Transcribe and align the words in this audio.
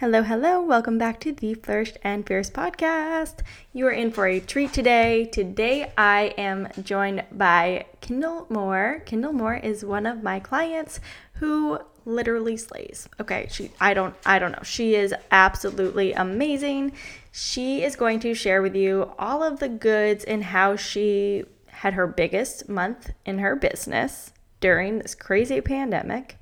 Hello, 0.00 0.22
hello. 0.22 0.60
Welcome 0.60 0.98
back 0.98 1.20
to 1.20 1.32
the 1.32 1.54
Flourished 1.54 1.96
and 2.02 2.26
Fierce 2.26 2.50
podcast. 2.50 3.36
You 3.72 3.86
are 3.86 3.92
in 3.92 4.10
for 4.10 4.26
a 4.26 4.40
treat 4.40 4.74
today. 4.74 5.24
Today 5.24 5.90
I 5.96 6.34
am 6.36 6.68
joined 6.82 7.24
by 7.32 7.86
Kendall 8.02 8.46
Moore. 8.50 9.00
Kendall 9.06 9.32
Moore 9.32 9.54
is 9.54 9.86
one 9.86 10.04
of 10.04 10.22
my 10.22 10.38
clients 10.38 11.00
who 11.36 11.78
literally 12.04 12.58
slays. 12.58 13.08
Okay, 13.20 13.48
she 13.50 13.70
I 13.80 13.94
don't 13.94 14.14
I 14.26 14.38
don't 14.38 14.52
know. 14.52 14.62
She 14.64 14.94
is 14.94 15.14
absolutely 15.30 16.12
amazing. 16.12 16.92
She 17.32 17.82
is 17.82 17.96
going 17.96 18.20
to 18.20 18.34
share 18.34 18.60
with 18.60 18.76
you 18.76 19.12
all 19.18 19.42
of 19.42 19.60
the 19.60 19.70
goods 19.70 20.24
and 20.24 20.44
how 20.44 20.76
she 20.76 21.46
had 21.68 21.94
her 21.94 22.06
biggest 22.06 22.68
month 22.68 23.12
in 23.24 23.38
her 23.38 23.56
business 23.56 24.34
during 24.60 24.98
this 24.98 25.14
crazy 25.14 25.62
pandemic 25.62 26.36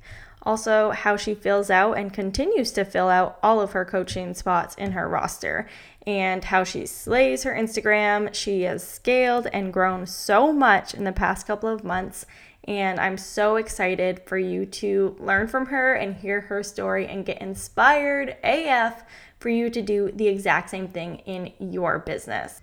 also, 0.45 0.91
how 0.91 1.17
she 1.17 1.33
fills 1.33 1.69
out 1.69 1.97
and 1.97 2.13
continues 2.13 2.71
to 2.71 2.85
fill 2.85 3.09
out 3.09 3.39
all 3.41 3.59
of 3.59 3.71
her 3.71 3.83
coaching 3.83 4.33
spots 4.33 4.75
in 4.75 4.91
her 4.91 5.09
roster, 5.09 5.67
and 6.05 6.43
how 6.43 6.63
she 6.63 6.85
slays 6.85 7.43
her 7.43 7.53
Instagram. 7.53 8.33
She 8.33 8.61
has 8.63 8.87
scaled 8.87 9.47
and 9.51 9.73
grown 9.73 10.05
so 10.05 10.53
much 10.53 10.93
in 10.93 11.03
the 11.03 11.11
past 11.11 11.47
couple 11.47 11.69
of 11.69 11.83
months. 11.83 12.25
And 12.67 12.99
I'm 12.99 13.17
so 13.17 13.57
excited 13.57 14.21
for 14.25 14.37
you 14.37 14.65
to 14.65 15.15
learn 15.19 15.47
from 15.47 15.67
her 15.67 15.93
and 15.93 16.15
hear 16.15 16.41
her 16.41 16.63
story 16.63 17.07
and 17.07 17.25
get 17.25 17.41
inspired 17.41 18.37
AF 18.43 19.03
for 19.39 19.49
you 19.49 19.69
to 19.69 19.81
do 19.81 20.11
the 20.11 20.27
exact 20.27 20.69
same 20.69 20.87
thing 20.87 21.17
in 21.25 21.53
your 21.59 21.99
business. 21.99 22.61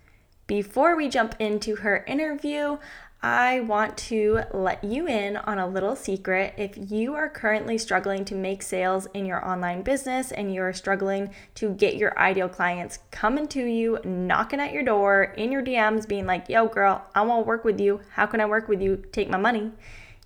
Before 0.48 0.96
we 0.96 1.08
jump 1.08 1.36
into 1.38 1.76
her 1.76 2.04
interview, 2.06 2.78
I 3.24 3.60
want 3.60 3.96
to 3.98 4.42
let 4.52 4.82
you 4.82 5.06
in 5.06 5.36
on 5.36 5.60
a 5.60 5.66
little 5.68 5.94
secret. 5.94 6.54
If 6.56 6.90
you 6.90 7.14
are 7.14 7.28
currently 7.28 7.78
struggling 7.78 8.24
to 8.24 8.34
make 8.34 8.62
sales 8.62 9.06
in 9.14 9.26
your 9.26 9.46
online 9.48 9.82
business 9.82 10.32
and 10.32 10.52
you're 10.52 10.72
struggling 10.72 11.30
to 11.54 11.70
get 11.70 11.94
your 11.94 12.18
ideal 12.18 12.48
clients 12.48 12.98
coming 13.12 13.46
to 13.48 13.64
you, 13.64 14.00
knocking 14.02 14.58
at 14.58 14.72
your 14.72 14.82
door, 14.82 15.34
in 15.36 15.52
your 15.52 15.62
DMs, 15.62 16.08
being 16.08 16.26
like, 16.26 16.48
yo, 16.48 16.66
girl, 16.66 17.06
I 17.14 17.22
want 17.22 17.44
to 17.44 17.46
work 17.46 17.64
with 17.64 17.80
you. 17.80 18.00
How 18.10 18.26
can 18.26 18.40
I 18.40 18.46
work 18.46 18.66
with 18.66 18.82
you? 18.82 19.04
Take 19.12 19.30
my 19.30 19.38
money. 19.38 19.70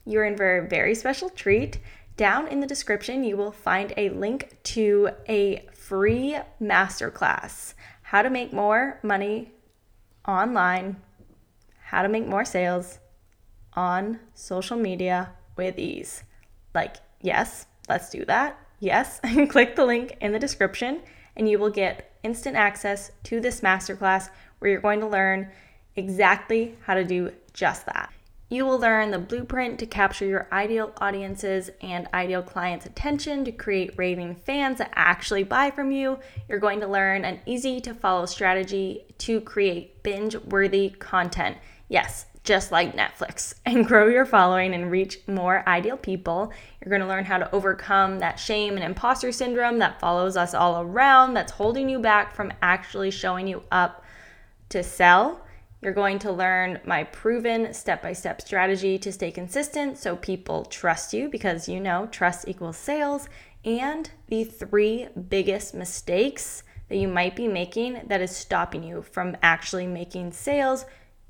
You're 0.07 0.25
in 0.25 0.39
for 0.39 0.57
a 0.57 0.67
very 0.67 0.95
special 0.95 1.29
treat. 1.29 1.79
Down 2.17 2.49
in 2.49 2.61
the 2.61 2.67
description, 2.67 3.25
you 3.25 3.37
will 3.37 3.53
find 3.53 3.93
a 3.99 4.09
link 4.09 4.57
to 4.63 5.11
a 5.29 5.67
free 5.75 6.39
masterclass 6.63 7.75
how 8.01 8.23
to 8.23 8.31
make 8.31 8.53
more 8.53 9.01
money 9.03 9.53
online 10.27 10.97
how 11.87 12.03
to 12.03 12.09
make 12.09 12.27
more 12.27 12.45
sales 12.45 12.99
on 13.75 14.19
social 14.35 14.77
media 14.77 15.31
with 15.57 15.79
ease. 15.79 16.25
Like, 16.75 16.97
yes, 17.23 17.67
let's 17.89 18.11
do 18.11 18.25
that. 18.25 18.59
Yes, 18.81 19.21
and 19.23 19.49
click 19.55 19.77
the 19.77 19.87
link 19.87 20.17
in 20.21 20.33
the 20.33 20.39
description 20.39 21.01
and 21.37 21.49
you 21.49 21.59
will 21.61 21.71
get 21.71 22.13
instant 22.25 22.57
access 22.57 23.13
to 23.25 23.41
this 23.41 23.61
masterclass 23.61 24.31
where 24.59 24.71
you're 24.71 24.81
going 24.81 25.01
to 25.01 25.07
learn 25.07 25.49
exactly 25.95 26.75
how 26.83 26.95
to 26.95 27.05
do 27.05 27.31
just 27.53 27.87
that. 27.87 28.13
You 28.49 28.65
will 28.65 28.79
learn 28.79 29.11
the 29.11 29.19
blueprint 29.19 29.81
to 29.81 29.87
capture 29.87 30.25
your 30.25 30.47
ideal 30.53 30.93
audiences 30.99 31.69
and 31.81 32.09
ideal 32.15 32.43
clients' 32.43 32.87
attention 32.87 33.45
to 33.45 33.51
create 33.51 33.95
raving 33.97 34.37
fans 34.37 34.79
that 34.79 34.93
actually 34.95 35.43
buy 35.43 35.73
from 35.73 35.91
you. 35.91 36.21
You're 36.49 36.61
going 36.61 36.79
to 36.81 36.87
learn 36.87 37.25
an 37.25 37.41
easy 37.45 37.81
to 37.81 37.93
follow 37.93 38.25
strategy 38.25 39.05
to 39.19 39.41
create 39.41 40.01
binge 40.05 40.37
worthy 40.37 40.91
content. 40.91 41.57
Yes, 41.89 42.27
just 42.43 42.73
like 42.73 42.97
Netflix, 42.97 43.55
and 43.67 43.87
grow 43.87 44.07
your 44.07 44.25
following 44.25 44.75
and 44.75 44.91
reach 44.91 45.19
more 45.27 45.69
ideal 45.69 45.97
people. 45.97 46.53
You're 46.81 46.91
going 46.91 47.03
to 47.03 47.09
learn 47.09 47.25
how 47.25 47.39
to 47.39 47.55
overcome 47.55 48.21
that 48.21 48.39
shame 48.39 48.77
and 48.77 48.85
imposter 48.85 49.33
syndrome 49.33 49.79
that 49.81 50.01
follows 50.01 50.37
us 50.37 50.55
all 50.55 50.81
around, 50.81 51.35
that's 51.35 51.53
holding 51.53 51.89
you 51.89 51.99
back 51.99 52.35
from 52.35 52.53
actually 52.63 53.11
showing 53.11 53.47
you 53.47 53.63
up 53.71 54.05
to 54.71 54.83
sell. 54.83 55.43
You're 55.83 55.93
going 55.93 56.19
to 56.21 56.33
learn 56.33 56.81
my 56.85 57.05
proven 57.05 57.73
step 57.75 58.03
by 58.03 58.15
step 58.15 58.41
strategy 58.41 58.99
to 58.99 59.13
stay 59.13 59.31
consistent 59.31 59.99
so 59.99 60.17
people 60.17 60.65
trust 60.65 61.13
you 61.13 61.29
because 61.29 61.69
you 61.69 61.79
know 61.81 62.09
trust 62.11 62.49
equals 62.49 62.77
sales, 62.77 63.29
and 63.65 64.11
the 64.29 64.45
three 64.45 65.09
biggest 65.29 65.75
mistakes 65.75 66.63
that 66.89 66.97
you 66.97 67.09
might 67.09 67.35
be 67.35 67.49
making 67.49 68.01
that 68.07 68.21
is 68.21 68.35
stopping 68.35 68.83
you 68.83 69.03
from 69.03 69.37
actually 69.43 69.87
making 69.87 70.33
sales 70.33 70.87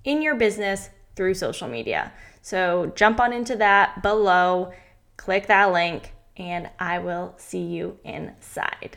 in 0.06 0.22
your 0.22 0.36
business 0.36 0.88
through 1.16 1.34
social 1.34 1.68
media. 1.68 2.12
So 2.40 2.92
jump 2.94 3.20
on 3.20 3.34
into 3.34 3.56
that 3.56 4.02
below, 4.02 4.72
click 5.18 5.48
that 5.48 5.72
link, 5.72 6.12
and 6.36 6.70
I 6.78 7.00
will 7.00 7.34
see 7.36 7.62
you 7.62 7.98
inside. 8.04 8.96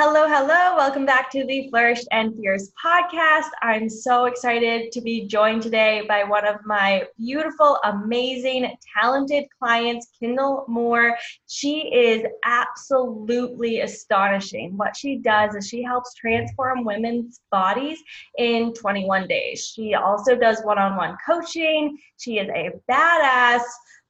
Hello, 0.00 0.28
hello. 0.28 0.76
Welcome 0.76 1.04
back 1.04 1.28
to 1.32 1.44
the 1.44 1.68
Flourished 1.70 2.06
and 2.12 2.32
Fierce 2.36 2.70
podcast. 2.80 3.48
I'm 3.62 3.88
so 3.88 4.26
excited 4.26 4.92
to 4.92 5.00
be 5.00 5.26
joined 5.26 5.62
today 5.62 6.04
by 6.06 6.22
one 6.22 6.46
of 6.46 6.64
my 6.64 7.02
beautiful, 7.16 7.80
amazing, 7.82 8.76
talented 8.96 9.46
clients, 9.58 10.06
Kendall 10.16 10.66
Moore. 10.68 11.16
She 11.48 11.92
is 11.92 12.24
absolutely 12.44 13.80
astonishing. 13.80 14.76
What 14.76 14.96
she 14.96 15.16
does 15.16 15.56
is 15.56 15.66
she 15.66 15.82
helps 15.82 16.14
transform 16.14 16.84
women's 16.84 17.40
bodies 17.50 17.98
in 18.38 18.74
21 18.74 19.26
days. 19.26 19.66
She 19.66 19.94
also 19.94 20.36
does 20.36 20.60
one 20.62 20.78
on 20.78 20.96
one 20.96 21.16
coaching. 21.26 21.98
She 22.18 22.38
is 22.38 22.48
a 22.50 22.70
badass 22.88 23.62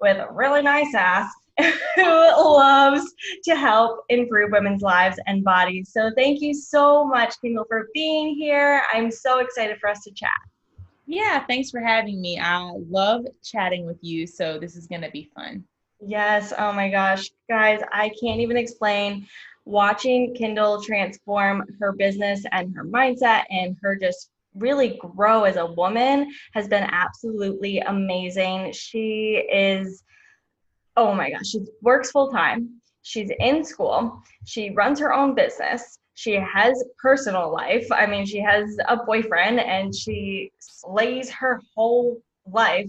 with 0.03 0.19
a 0.19 0.31
really 0.35 0.61
nice 0.61 0.95
ass 0.95 1.33
who 1.97 2.05
loves 2.05 3.13
to 3.45 3.57
help 3.57 4.05
improve 4.09 4.53
women's 4.53 4.83
lives 4.83 5.19
and 5.27 5.43
bodies. 5.45 5.91
So 5.93 6.11
thank 6.17 6.41
you 6.41 6.55
so 6.55 7.05
much, 7.05 7.35
Kendall, 7.41 7.67
for 7.69 7.89
being 7.95 8.35
here. 8.35 8.83
I'm 8.93 9.11
so 9.11 9.41
excited 9.41 9.79
for 9.81 9.89
us 9.89 10.03
to 10.05 10.11
chat. 10.13 10.31
Yeah, 11.07 11.45
thanks 11.47 11.71
for 11.71 11.81
having 11.81 12.21
me. 12.21 12.39
I 12.39 12.71
love 12.91 13.25
chatting 13.43 13.87
with 13.87 13.99
you, 14.03 14.27
so 14.27 14.59
this 14.59 14.77
is 14.77 14.87
going 14.87 15.01
to 15.03 15.11
be 15.11 15.31
fun. 15.35 15.65
Yes, 16.01 16.53
oh 16.57 16.73
my 16.73 16.91
gosh. 16.91 17.31
Guys, 17.49 17.81
I 17.93 18.11
can't 18.21 18.41
even 18.41 18.57
explain 18.57 19.27
watching 19.65 20.35
Kendall 20.35 20.83
transform 20.83 21.65
her 21.81 21.93
business 21.93 22.45
and 22.53 22.75
her 22.75 22.85
mindset 22.85 23.45
and 23.51 23.77
her 23.83 23.97
just 23.97 24.31
really 24.55 24.99
grow 25.01 25.45
as 25.45 25.57
a 25.57 25.67
woman 25.67 26.31
has 26.55 26.69
been 26.69 26.85
absolutely 26.85 27.81
amazing. 27.81 28.73
She 28.73 29.45
is 29.53 30.03
oh 30.99 31.15
my 31.15 31.31
gosh, 31.31 31.47
she 31.47 31.61
works 31.81 32.11
full 32.11 32.31
time. 32.31 32.81
She's 33.03 33.31
in 33.39 33.65
school. 33.65 34.21
She 34.45 34.71
runs 34.71 34.99
her 34.99 35.15
own 35.15 35.35
business. 35.35 35.99
She 36.15 36.33
has 36.35 36.85
personal 37.01 37.51
life. 37.53 37.87
I 37.93 38.05
mean, 38.05 38.27
she 38.27 38.41
has 38.41 38.77
a 38.89 38.97
boyfriend 38.97 39.61
and 39.61 39.95
she 39.95 40.51
slays 40.59 41.31
her 41.31 41.61
whole 41.75 42.21
life. 42.45 42.89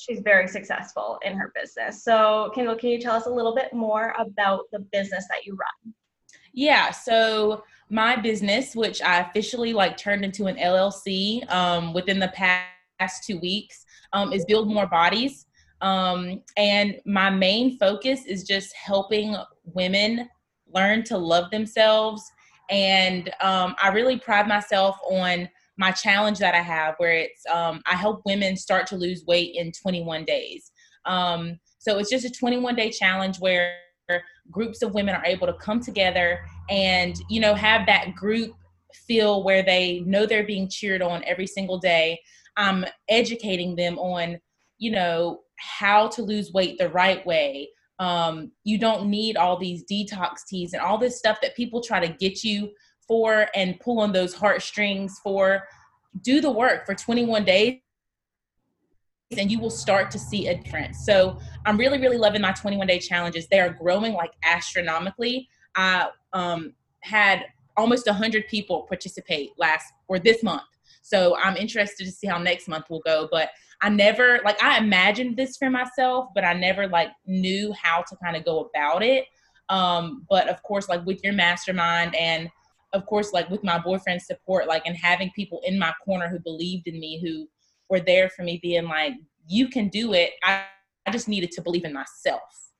she's 0.00 0.20
very 0.20 0.48
successful 0.48 1.18
in 1.24 1.36
her 1.36 1.52
business. 1.54 2.02
So, 2.02 2.50
Kendall, 2.54 2.74
can 2.74 2.90
you 2.90 3.00
tell 3.00 3.14
us 3.14 3.26
a 3.26 3.30
little 3.30 3.54
bit 3.54 3.72
more 3.72 4.12
about 4.18 4.62
the 4.72 4.80
business 4.80 5.24
that 5.30 5.46
you 5.46 5.52
run? 5.52 5.94
Yeah. 6.52 6.90
So, 6.90 7.62
my 7.88 8.16
business, 8.16 8.74
which 8.74 9.00
I 9.00 9.20
officially 9.20 9.72
like 9.72 9.96
turned 9.96 10.24
into 10.24 10.46
an 10.46 10.56
LLC 10.56 11.48
um, 11.52 11.92
within 11.92 12.18
the 12.18 12.28
past 12.28 13.24
two 13.24 13.38
weeks, 13.38 13.86
um, 14.12 14.32
is 14.32 14.44
Build 14.46 14.66
More 14.66 14.88
Bodies. 14.88 15.46
Um, 15.80 16.42
and 16.56 16.96
my 17.04 17.30
main 17.30 17.78
focus 17.78 18.24
is 18.26 18.44
just 18.44 18.74
helping 18.74 19.36
women 19.64 20.28
learn 20.74 21.04
to 21.04 21.18
love 21.18 21.50
themselves. 21.50 22.22
And 22.70 23.28
um, 23.40 23.74
I 23.82 23.88
really 23.88 24.18
pride 24.18 24.48
myself 24.48 24.96
on 25.10 25.48
my 25.78 25.92
challenge 25.92 26.38
that 26.38 26.54
I 26.54 26.62
have, 26.62 26.94
where 26.98 27.12
it's 27.12 27.44
um, 27.52 27.82
I 27.86 27.94
help 27.94 28.22
women 28.24 28.56
start 28.56 28.86
to 28.88 28.96
lose 28.96 29.24
weight 29.26 29.54
in 29.54 29.72
21 29.72 30.24
days. 30.24 30.72
Um, 31.04 31.58
so 31.78 31.98
it's 31.98 32.10
just 32.10 32.24
a 32.24 32.30
21 32.30 32.74
day 32.74 32.90
challenge 32.90 33.38
where 33.38 33.76
groups 34.50 34.82
of 34.82 34.94
women 34.94 35.14
are 35.14 35.24
able 35.24 35.46
to 35.46 35.52
come 35.54 35.80
together 35.80 36.40
and 36.70 37.16
you 37.28 37.40
know 37.40 37.54
have 37.54 37.86
that 37.86 38.14
group 38.14 38.54
feel 38.94 39.42
where 39.42 39.62
they 39.62 40.00
know 40.06 40.26
they're 40.26 40.46
being 40.46 40.68
cheered 40.68 41.02
on 41.02 41.22
every 41.24 41.46
single 41.46 41.78
day. 41.78 42.18
I'm 42.56 42.84
educating 43.08 43.76
them 43.76 43.98
on 43.98 44.38
you 44.78 44.90
know 44.90 45.40
how 45.56 46.08
to 46.08 46.22
lose 46.22 46.52
weight 46.52 46.78
the 46.78 46.88
right 46.88 47.24
way. 47.26 47.68
Um, 47.98 48.52
you 48.64 48.78
don't 48.78 49.08
need 49.08 49.36
all 49.36 49.56
these 49.58 49.84
detox 49.84 50.46
teas 50.46 50.72
and 50.72 50.82
all 50.82 50.98
this 50.98 51.18
stuff 51.18 51.38
that 51.42 51.56
people 51.56 51.80
try 51.80 51.98
to 51.98 52.12
get 52.12 52.44
you 52.44 52.70
for 53.06 53.46
and 53.54 53.80
pull 53.80 54.00
on 54.00 54.12
those 54.12 54.34
heartstrings 54.34 55.18
for. 55.22 55.62
Do 56.22 56.40
the 56.40 56.50
work 56.50 56.84
for 56.86 56.94
21 56.94 57.44
days 57.44 57.80
and 59.36 59.50
you 59.50 59.58
will 59.58 59.70
start 59.70 60.10
to 60.12 60.18
see 60.18 60.48
a 60.48 60.56
difference. 60.56 61.04
So 61.04 61.38
I'm 61.64 61.76
really, 61.76 61.98
really 61.98 62.18
loving 62.18 62.42
my 62.42 62.52
21 62.52 62.86
day 62.86 62.98
challenges. 62.98 63.48
They 63.48 63.60
are 63.60 63.70
growing 63.70 64.12
like 64.12 64.32
astronomically. 64.44 65.48
I 65.74 66.08
um, 66.32 66.74
had 67.00 67.46
almost 67.76 68.06
100 68.06 68.48
people 68.48 68.82
participate 68.82 69.50
last 69.58 69.92
or 70.08 70.18
this 70.18 70.42
month. 70.42 70.62
So 71.06 71.36
I'm 71.36 71.56
interested 71.56 72.04
to 72.04 72.10
see 72.10 72.26
how 72.26 72.38
next 72.38 72.66
month 72.66 72.90
will 72.90 73.00
go. 73.00 73.28
But 73.30 73.50
I 73.80 73.90
never 73.90 74.40
like 74.44 74.60
I 74.60 74.78
imagined 74.78 75.36
this 75.36 75.56
for 75.56 75.70
myself, 75.70 76.30
but 76.34 76.44
I 76.44 76.52
never 76.52 76.88
like 76.88 77.10
knew 77.26 77.72
how 77.80 78.02
to 78.08 78.16
kind 78.16 78.36
of 78.36 78.44
go 78.44 78.64
about 78.64 79.04
it. 79.04 79.26
Um, 79.68 80.26
but 80.28 80.48
of 80.48 80.60
course, 80.64 80.88
like 80.88 81.06
with 81.06 81.22
your 81.22 81.32
mastermind 81.32 82.16
and 82.16 82.50
of 82.92 83.06
course, 83.06 83.32
like 83.32 83.48
with 83.50 83.62
my 83.62 83.78
boyfriend's 83.78 84.26
support, 84.26 84.66
like 84.66 84.82
and 84.84 84.96
having 84.96 85.30
people 85.36 85.60
in 85.64 85.78
my 85.78 85.92
corner 86.04 86.28
who 86.28 86.40
believed 86.40 86.88
in 86.88 86.98
me, 86.98 87.20
who 87.20 87.48
were 87.88 88.00
there 88.00 88.28
for 88.28 88.42
me, 88.42 88.58
being 88.60 88.86
like, 88.86 89.14
you 89.46 89.68
can 89.68 89.88
do 89.88 90.12
it. 90.12 90.32
I, 90.42 90.64
I 91.06 91.12
just 91.12 91.28
needed 91.28 91.52
to 91.52 91.62
believe 91.62 91.84
in 91.84 91.92
myself. 91.92 92.72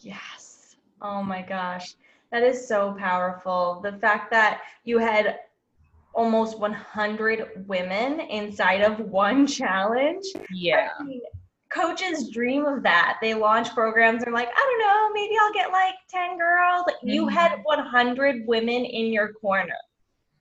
Yes. 0.00 0.74
Oh 1.00 1.22
my 1.22 1.42
gosh. 1.42 1.94
That 2.32 2.42
is 2.42 2.66
so 2.66 2.96
powerful. 2.98 3.80
The 3.84 3.92
fact 3.92 4.32
that 4.32 4.62
you 4.84 4.98
had 4.98 5.38
almost 6.14 6.58
100 6.58 7.64
women 7.66 8.20
inside 8.20 8.80
of 8.80 8.98
one 8.98 9.46
challenge. 9.46 10.24
Yeah. 10.50 10.88
I 10.98 11.04
mean, 11.04 11.20
coaches 11.70 12.30
dream 12.30 12.64
of 12.64 12.82
that. 12.82 13.18
They 13.20 13.34
launch 13.34 13.70
programs 13.70 14.22
and 14.22 14.34
like, 14.34 14.48
I 14.48 14.60
don't 14.60 14.78
know, 14.80 15.10
maybe 15.12 15.34
I'll 15.40 15.52
get 15.52 15.70
like 15.70 15.94
10 16.10 16.38
girls. 16.38 16.84
Mm-hmm. 16.86 17.08
You 17.08 17.28
had 17.28 17.60
100 17.62 18.46
women 18.46 18.84
in 18.84 19.12
your 19.12 19.32
corner. 19.34 19.76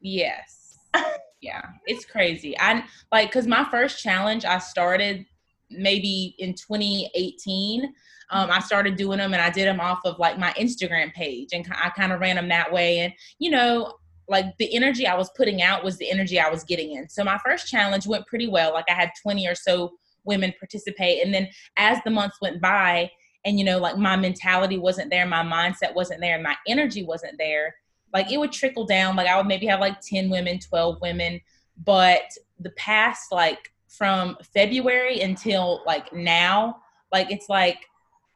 Yes. 0.01 0.79
yeah, 1.41 1.63
it's 1.85 2.05
crazy. 2.05 2.57
I 2.59 2.83
like 3.11 3.31
cuz 3.31 3.47
my 3.47 3.65
first 3.69 4.01
challenge 4.01 4.45
I 4.45 4.59
started 4.59 5.25
maybe 5.69 6.35
in 6.39 6.53
2018. 6.53 7.93
Um, 8.29 8.51
I 8.51 8.59
started 8.59 8.97
doing 8.97 9.19
them 9.19 9.33
and 9.33 9.41
I 9.41 9.49
did 9.49 9.67
them 9.67 9.79
off 9.79 9.99
of 10.05 10.19
like 10.19 10.37
my 10.37 10.51
Instagram 10.53 11.13
page 11.13 11.49
and 11.53 11.65
I 11.71 11.89
kind 11.89 12.11
of 12.11 12.19
ran 12.19 12.35
them 12.35 12.49
that 12.49 12.71
way. 12.71 12.99
And, 12.99 13.13
you 13.39 13.51
know, 13.51 13.93
like 14.27 14.45
the 14.57 14.73
energy 14.75 15.07
I 15.07 15.15
was 15.15 15.29
putting 15.35 15.61
out 15.61 15.83
was 15.83 15.97
the 15.97 16.09
energy 16.09 16.39
I 16.39 16.49
was 16.49 16.63
getting 16.63 16.93
in. 16.93 17.09
So 17.09 17.23
my 17.23 17.37
first 17.45 17.67
challenge 17.67 18.07
went 18.07 18.27
pretty 18.27 18.47
well. 18.47 18.73
Like 18.73 18.89
I 18.89 18.93
had 18.93 19.11
20 19.21 19.47
or 19.47 19.55
so 19.55 19.93
women 20.25 20.53
participate. 20.59 21.23
And 21.23 21.33
then 21.33 21.47
as 21.77 21.99
the 22.03 22.11
months 22.11 22.37
went 22.41 22.61
by, 22.61 23.09
and 23.45 23.57
you 23.57 23.63
know, 23.63 23.77
like 23.77 23.97
my 23.97 24.17
mentality 24.17 24.77
wasn't 24.77 25.09
there, 25.09 25.25
my 25.25 25.43
mindset 25.43 25.95
wasn't 25.95 26.19
there, 26.19 26.41
my 26.41 26.55
energy 26.67 27.03
wasn't 27.03 27.37
there, 27.37 27.75
like 28.13 28.31
it 28.31 28.37
would 28.37 28.51
trickle 28.51 28.85
down. 28.85 29.15
Like 29.15 29.27
I 29.27 29.37
would 29.37 29.47
maybe 29.47 29.65
have 29.67 29.79
like 29.79 30.01
10 30.01 30.29
women, 30.29 30.59
12 30.59 30.99
women. 31.01 31.39
But 31.85 32.23
the 32.59 32.71
past, 32.71 33.31
like 33.31 33.71
from 33.87 34.37
February 34.53 35.21
until 35.21 35.83
like 35.85 36.11
now, 36.13 36.77
like 37.11 37.31
it's 37.31 37.47
like 37.47 37.77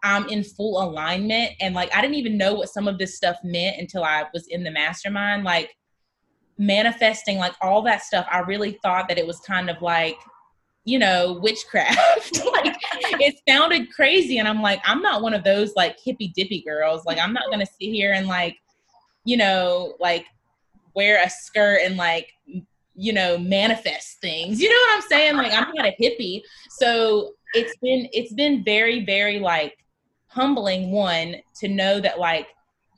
I'm 0.04 0.28
in 0.30 0.44
full 0.44 0.82
alignment. 0.82 1.52
And 1.60 1.76
like 1.76 1.94
I 1.94 2.02
didn't 2.02 2.16
even 2.16 2.38
know 2.38 2.54
what 2.54 2.70
some 2.70 2.88
of 2.88 2.98
this 2.98 3.16
stuff 3.18 3.38
meant 3.44 3.80
until 3.80 4.04
I 4.04 4.26
was 4.34 4.48
in 4.48 4.64
the 4.64 4.72
mastermind. 4.72 5.44
Like 5.44 5.76
manifesting, 6.58 7.38
like 7.38 7.54
all 7.62 7.82
that 7.84 8.04
stuff, 8.04 8.28
I 8.32 8.40
really 8.40 8.80
thought 8.84 9.08
that 9.10 9.18
it 9.18 9.26
was 9.26 9.40
kind 9.40 9.70
of 9.70 9.82
like 9.82 10.18
you 10.84 10.98
know, 10.98 11.40
witchcraft. 11.44 12.44
like 12.54 12.76
it 13.20 13.36
sounded 13.48 13.94
crazy. 13.94 14.40
And 14.40 14.48
I'm 14.48 14.64
like, 14.64 14.82
I'm 14.84 15.02
not 15.02 15.22
one 15.22 15.36
of 15.36 15.44
those 15.44 15.76
like 15.76 15.98
hippy 16.04 16.30
dippy 16.30 16.62
girls. 16.62 17.06
Like 17.06 17.20
I'm 17.20 17.34
not 17.34 17.52
gonna 17.52 17.66
sit 17.66 17.92
here 17.92 18.14
and 18.14 18.28
like, 18.28 18.58
you 19.24 19.38
know, 19.38 19.94
like 20.00 20.26
wear 20.96 21.24
a 21.24 21.30
skirt 21.30 21.82
and 21.84 21.98
like 21.98 22.34
you 22.96 23.14
know 23.14 23.38
manifest 23.38 24.20
things 24.20 24.60
you 24.60 24.70
know 24.70 24.76
what 24.76 24.96
i'm 24.96 25.02
saying 25.10 25.38
like 25.38 25.54
i'm 25.54 25.74
not 25.74 25.86
a 25.86 25.96
hippie 26.00 26.42
so 26.70 27.32
it's 27.54 27.76
been 27.78 28.08
it's 28.12 28.34
been 28.34 28.64
very 28.66 29.06
very 29.06 29.40
like 29.40 29.78
humbling 30.28 30.92
one 30.92 31.36
to 31.56 31.70
know 31.70 32.02
that 32.02 32.20
like 32.20 32.48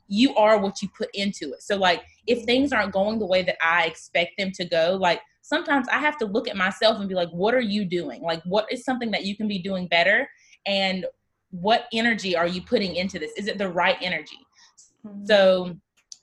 you 0.07 0.35
are 0.35 0.59
what 0.59 0.81
you 0.81 0.89
put 0.97 1.09
into 1.13 1.53
it 1.53 1.61
so 1.61 1.75
like 1.75 2.03
if 2.27 2.43
things 2.43 2.71
aren't 2.71 2.91
going 2.91 3.19
the 3.19 3.25
way 3.25 3.41
that 3.41 3.57
i 3.61 3.85
expect 3.85 4.31
them 4.37 4.51
to 4.51 4.65
go 4.65 4.97
like 4.99 5.21
sometimes 5.43 5.87
I 5.89 5.97
have 5.97 6.17
to 6.17 6.25
look 6.25 6.47
at 6.47 6.57
myself 6.57 6.99
and 6.99 7.07
be 7.07 7.15
like, 7.15 7.29
what 7.29 7.53
are 7.53 7.61
you 7.61 7.85
doing? 7.85 8.23
Like, 8.23 8.41
what 8.45 8.65
is 8.71 8.83
something 8.83 9.11
that 9.11 9.25
you 9.25 9.35
can 9.35 9.47
be 9.47 9.59
doing 9.59 9.87
better? 9.87 10.27
And 10.65 11.05
what 11.51 11.85
energy 11.93 12.35
are 12.35 12.47
you 12.47 12.61
putting 12.61 12.95
into 12.95 13.19
this? 13.19 13.31
Is 13.37 13.47
it 13.47 13.57
the 13.59 13.69
right 13.69 13.97
energy? 14.01 14.39
Mm-hmm. 15.05 15.25
So 15.25 15.75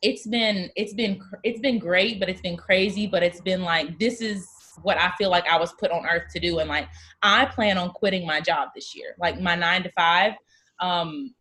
it's 0.03 0.27
been 0.27 0.71
it's 0.75 0.95
been 0.95 1.21
it's 1.45 1.61
been 1.61 1.79
great, 1.79 2.19
but 2.19 2.29
it's 2.31 2.41
been 2.41 2.57
crazy, 2.57 3.07
but 3.07 3.23
it's 3.23 3.43
been 3.43 3.63
like 3.63 3.99
this 3.99 4.23
is 4.23 4.49
what 4.83 4.99
I 4.99 5.13
feel 5.19 5.29
like 5.31 5.47
I 5.47 5.59
was 5.59 5.73
put 5.75 5.91
on 5.91 6.07
earth 6.07 6.33
to 6.33 6.41
do. 6.41 6.59
And 6.59 6.71
like 6.71 6.89
I 7.23 7.45
plan 7.45 7.77
on 7.77 7.91
quitting 7.91 8.27
my 8.27 8.41
job 8.41 8.71
this 8.75 8.97
year. 8.97 9.15
Like 9.19 9.39
my 9.39 9.55
nine 9.55 9.83
to 9.83 9.91
five. 9.91 10.33
Um 10.81 11.35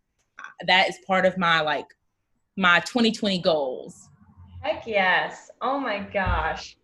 that 0.68 0.90
is 0.90 0.98
part 1.08 1.26
of 1.26 1.38
my 1.38 1.62
like 1.62 1.86
my 2.60 2.82
2020 2.82 3.40
goals. 3.40 4.10
Heck 4.62 4.86
yes. 4.86 5.50
Oh 5.62 5.80
my 5.80 6.00
gosh. 6.00 6.76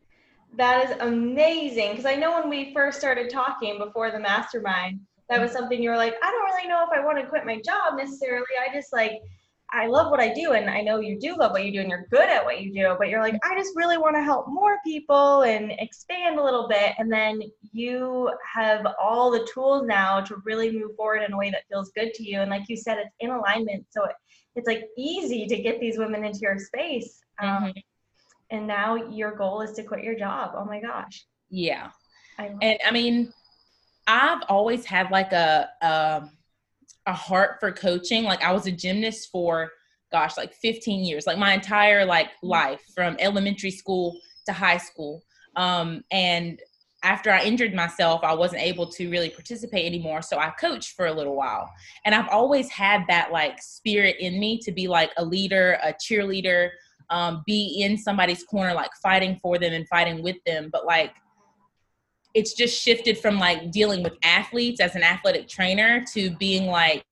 That 0.56 0.89
is 0.89 0.98
amazing. 1.01 1.92
Because 1.92 2.06
I 2.06 2.16
know 2.16 2.39
when 2.39 2.50
we 2.50 2.74
first 2.74 2.98
started 2.98 3.30
talking 3.30 3.77
before 3.77 4.10
the 4.10 4.19
mastermind, 4.19 5.01
that 5.30 5.42
was 5.42 5.51
something 5.51 5.83
you 5.83 5.89
were 5.89 5.98
like, 5.98 6.16
I 6.24 6.31
don't 6.31 6.45
really 6.45 6.69
know 6.69 6.86
if 6.89 6.98
I 6.98 7.04
want 7.04 7.18
to 7.18 7.25
quit 7.25 7.45
my 7.45 7.60
job 7.60 7.98
necessarily. 7.98 8.45
I 8.57 8.74
just 8.74 8.94
like, 8.94 9.19
I 9.72 9.88
love 9.88 10.12
what 10.12 10.22
I 10.22 10.33
do. 10.33 10.54
And 10.54 10.69
I 10.69 10.80
know 10.80 11.00
you 11.00 11.19
do 11.19 11.36
love 11.36 11.51
what 11.51 11.66
you 11.66 11.74
do 11.74 11.81
and 11.81 11.89
you're 11.89 12.07
good 12.10 12.30
at 12.30 12.45
what 12.45 12.62
you 12.62 12.72
do. 12.72 12.95
But 12.98 13.10
you're 13.10 13.22
like, 13.22 13.36
I 13.44 13.57
just 13.57 13.75
really 13.75 13.98
want 13.98 14.16
to 14.16 14.24
help 14.24 14.48
more 14.48 14.77
people 14.86 15.42
and 15.42 15.74
expand 15.80 16.39
a 16.39 16.44
little 16.44 16.69
bit. 16.69 16.94
And 17.00 17.12
then 17.12 17.42
you 17.74 18.31
have 18.54 18.86
all 19.01 19.30
the 19.30 19.45
tools 19.54 19.86
now 19.86 20.22
to 20.22 20.38
really 20.45 20.72
move 20.72 20.95
forward 20.95 21.24
in 21.24 21.33
a 21.33 21.38
way 21.38 21.50
that 21.50 21.63
feels 21.69 21.92
good 21.98 22.13
to 22.13 22.24
you. 22.24 22.39
And 22.39 22.50
like 22.50 22.69
you 22.69 22.77
said, 22.77 23.00
it's 23.00 23.13
in 23.19 23.31
alignment. 23.31 23.88
So 23.89 24.06
it, 24.06 24.16
it's 24.56 24.68
like 24.68 24.84
easy 24.98 25.48
to 25.48 25.57
get 25.57 25.80
these 25.80 25.98
women 25.98 26.24
into 26.24 26.40
your 26.40 26.57
space. 26.57 27.22
Um, 27.42 27.63
mm-hmm 27.66 27.80
and 28.52 28.68
now 28.68 28.96
your 28.96 29.36
goal 29.36 29.62
is 29.62 29.72
to 29.74 29.84
quit 29.84 30.04
your 30.04 30.16
job. 30.16 30.52
Oh 30.56 30.66
my 30.66 30.80
gosh. 30.80 31.25
Yeah. 31.50 31.90
I 32.38 32.52
and 32.62 32.80
I 32.86 32.92
mean, 32.92 33.31
I've 34.07 34.44
always 34.50 34.86
had 34.86 35.10
like 35.12 35.31
a, 35.31 35.69
a 35.81 36.24
a 37.07 37.13
heart 37.13 37.57
for 37.60 37.72
coaching. 37.72 38.24
Like 38.24 38.44
I 38.44 38.52
was 38.52 38.68
a 38.68 38.72
gymnast 38.72 39.30
for 39.31 39.69
gosh, 40.12 40.38
like 40.38 40.54
15 40.54 41.04
years, 41.04 41.28
like 41.28 41.38
my 41.38 41.54
entire 41.54 42.06
like 42.06 42.28
mm-hmm. 42.28 42.50
life 42.50 42.81
from 42.94 43.16
elementary 43.19 43.72
school 43.72 44.18
to 44.46 44.54
high 44.54 44.78
school. 44.78 45.24
Um, 45.56 46.04
and 46.12 46.60
after 47.06 47.31
I 47.31 47.44
injured 47.44 47.75
myself, 47.75 48.24
I 48.24 48.34
wasn't 48.34 48.63
able 48.63 48.88
to 48.88 49.10
really 49.12 49.30
participate 49.30 49.86
anymore. 49.86 50.24
So 50.24 50.40
I 50.40 50.50
coached 50.60 50.94
for 50.96 51.06
a 51.06 51.13
little 51.13 51.36
while. 51.36 51.72
And 52.04 52.16
I've 52.16 52.28
always 52.30 52.68
had 52.69 53.04
that 53.10 53.31
like 53.31 53.62
spirit 53.62 54.16
in 54.19 54.40
me 54.40 54.57
to 54.60 54.72
be 54.72 54.88
like 54.88 55.12
a 55.18 55.24
leader, 55.24 55.78
a 55.84 55.94
cheerleader, 55.94 56.72
um, 57.12 57.44
be 57.46 57.81
in 57.84 57.96
somebody's 57.96 58.44
corner, 58.44 58.74
like 58.74 58.90
fighting 59.04 59.38
for 59.40 59.60
them 59.60 59.72
and 59.72 59.88
fighting 59.88 60.24
with 60.24 60.38
them. 60.48 60.69
But 60.72 60.86
like, 60.86 61.13
it's 62.34 62.54
just 62.54 62.81
shifted 62.81 63.19
from 63.19 63.38
like 63.38 63.72
dealing 63.72 64.01
with 64.01 64.13
athletes 64.24 64.81
as 64.81 64.96
an 64.96 65.04
athletic 65.04 65.48
trainer 65.48 66.04
to 66.13 66.31
being 66.31 66.66
like 66.66 67.06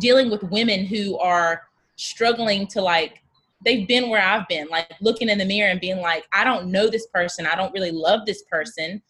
dealing 0.00 0.30
with 0.30 0.42
women 0.44 0.86
who 0.86 1.18
are 1.18 1.62
struggling 1.96 2.66
to 2.68 2.80
like 2.80 3.20
they've 3.64 3.88
been 3.88 4.08
where 4.08 4.22
I've 4.22 4.46
been, 4.48 4.68
like 4.68 4.90
looking 5.00 5.28
in 5.28 5.38
the 5.38 5.44
mirror 5.44 5.70
and 5.70 5.80
being 5.80 6.00
like, 6.00 6.26
I 6.32 6.44
don't 6.44 6.70
know 6.70 6.88
this 6.88 7.06
person. 7.08 7.46
I 7.46 7.54
don't 7.54 7.72
really 7.72 7.90
love 7.90 8.20
this 8.26 8.42
person. 8.42 9.02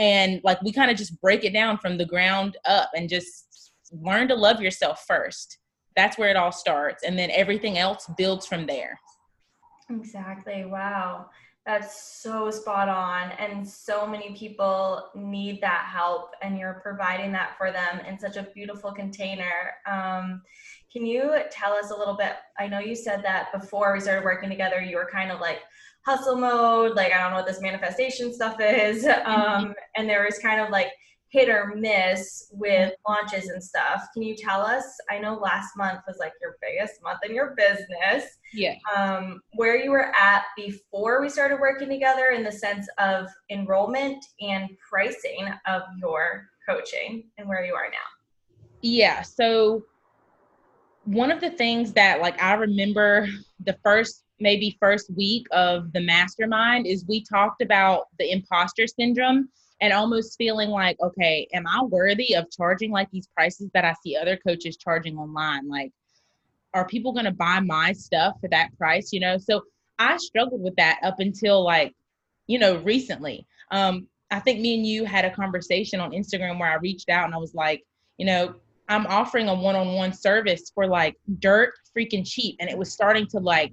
And 0.00 0.40
like 0.42 0.62
we 0.62 0.72
kind 0.72 0.90
of 0.90 0.96
just 0.96 1.20
break 1.20 1.44
it 1.44 1.52
down 1.52 1.76
from 1.76 1.98
the 1.98 2.06
ground 2.06 2.56
up 2.64 2.90
and 2.96 3.06
just 3.06 3.72
learn 3.92 4.28
to 4.28 4.34
love 4.34 4.62
yourself 4.62 5.04
first. 5.06 5.58
That's 5.94 6.16
where 6.16 6.30
it 6.30 6.36
all 6.36 6.52
starts. 6.52 7.04
And 7.04 7.18
then 7.18 7.30
everything 7.30 7.76
else 7.76 8.08
builds 8.16 8.46
from 8.46 8.66
there. 8.66 8.98
Exactly. 9.90 10.64
Wow. 10.64 11.26
That's 11.66 12.22
so 12.22 12.50
spot 12.50 12.88
on. 12.88 13.32
And 13.32 13.68
so 13.68 14.06
many 14.06 14.34
people 14.34 15.10
need 15.14 15.60
that 15.60 15.90
help, 15.92 16.30
and 16.40 16.58
you're 16.58 16.80
providing 16.82 17.30
that 17.32 17.58
for 17.58 17.70
them 17.70 18.00
in 18.08 18.18
such 18.18 18.38
a 18.38 18.48
beautiful 18.54 18.92
container. 18.92 19.72
Um, 19.86 20.40
can 20.90 21.04
you 21.04 21.40
tell 21.50 21.74
us 21.74 21.90
a 21.90 21.96
little 21.96 22.16
bit? 22.16 22.32
I 22.58 22.66
know 22.66 22.78
you 22.78 22.96
said 22.96 23.22
that 23.24 23.52
before 23.52 23.92
we 23.92 24.00
started 24.00 24.24
working 24.24 24.48
together, 24.48 24.80
you 24.80 24.96
were 24.96 25.08
kind 25.12 25.30
of 25.30 25.40
like 25.40 25.58
hustle 26.04 26.36
mode, 26.36 26.96
like, 26.96 27.12
I 27.12 27.18
don't 27.18 27.30
know 27.30 27.36
what 27.36 27.46
this 27.46 27.60
manifestation 27.60 28.32
stuff 28.32 28.56
is. 28.60 29.06
Um, 29.24 29.74
and 29.96 30.08
there 30.08 30.24
was 30.24 30.38
kind 30.38 30.60
of 30.60 30.70
like, 30.70 30.88
hit 31.30 31.48
or 31.48 31.74
miss 31.76 32.48
with 32.52 32.92
launches 33.08 33.48
and 33.48 33.62
stuff. 33.62 34.04
Can 34.12 34.22
you 34.22 34.34
tell 34.34 34.62
us? 34.62 34.84
I 35.08 35.18
know 35.18 35.34
last 35.34 35.76
month 35.76 36.00
was 36.06 36.18
like 36.18 36.32
your 36.40 36.56
biggest 36.60 37.00
month 37.02 37.20
in 37.24 37.34
your 37.34 37.54
business. 37.56 38.38
Yeah. 38.52 38.74
Um, 38.96 39.40
where 39.54 39.76
you 39.76 39.90
were 39.90 40.12
at 40.16 40.42
before 40.56 41.20
we 41.20 41.28
started 41.28 41.60
working 41.60 41.88
together 41.88 42.30
in 42.30 42.42
the 42.42 42.50
sense 42.50 42.88
of 42.98 43.28
enrollment 43.48 44.24
and 44.40 44.70
pricing 44.88 45.48
of 45.66 45.82
your 46.00 46.48
coaching 46.68 47.24
and 47.38 47.48
where 47.48 47.64
you 47.64 47.74
are 47.74 47.88
now. 47.90 47.98
Yeah. 48.82 49.22
So 49.22 49.84
one 51.04 51.30
of 51.30 51.40
the 51.40 51.50
things 51.50 51.92
that 51.92 52.20
like 52.20 52.40
I 52.42 52.54
remember 52.54 53.28
the 53.64 53.76
first 53.84 54.24
maybe 54.40 54.76
first 54.80 55.10
week 55.14 55.46
of 55.50 55.92
the 55.92 56.00
mastermind 56.00 56.86
is 56.86 57.04
we 57.06 57.24
talked 57.24 57.62
about 57.62 58.04
the 58.18 58.30
imposter 58.30 58.86
syndrome 58.86 59.48
and 59.80 59.92
almost 59.92 60.36
feeling 60.36 60.70
like, 60.70 60.96
okay, 61.00 61.48
am 61.52 61.66
I 61.66 61.82
worthy 61.82 62.34
of 62.34 62.50
charging 62.50 62.90
like 62.90 63.10
these 63.10 63.28
prices 63.28 63.70
that 63.72 63.84
I 63.84 63.94
see 64.02 64.16
other 64.16 64.36
coaches 64.36 64.76
charging 64.76 65.16
online? 65.16 65.68
Like, 65.68 65.92
are 66.74 66.86
people 66.86 67.12
going 67.12 67.24
to 67.24 67.32
buy 67.32 67.60
my 67.60 67.92
stuff 67.92 68.34
for 68.40 68.48
that 68.50 68.76
price? 68.76 69.12
You 69.12 69.20
know, 69.20 69.38
so 69.38 69.62
I 69.98 70.16
struggled 70.18 70.62
with 70.62 70.76
that 70.76 70.98
up 71.02 71.20
until 71.20 71.64
like, 71.64 71.94
you 72.46 72.58
know, 72.58 72.76
recently. 72.78 73.46
Um, 73.70 74.06
I 74.30 74.40
think 74.40 74.60
me 74.60 74.76
and 74.76 74.86
you 74.86 75.04
had 75.04 75.24
a 75.24 75.30
conversation 75.30 76.00
on 76.00 76.12
Instagram 76.12 76.58
where 76.58 76.70
I 76.70 76.76
reached 76.76 77.08
out 77.08 77.24
and 77.24 77.34
I 77.34 77.38
was 77.38 77.54
like, 77.54 77.84
you 78.18 78.26
know, 78.26 78.54
I'm 78.88 79.06
offering 79.06 79.48
a 79.48 79.54
one 79.54 79.76
on 79.76 79.94
one 79.94 80.12
service 80.12 80.70
for 80.74 80.86
like 80.86 81.16
dirt 81.38 81.74
freaking 81.96 82.28
cheap 82.28 82.56
and 82.60 82.68
it 82.68 82.76
was 82.76 82.92
starting 82.92 83.26
to 83.28 83.38
like 83.38 83.72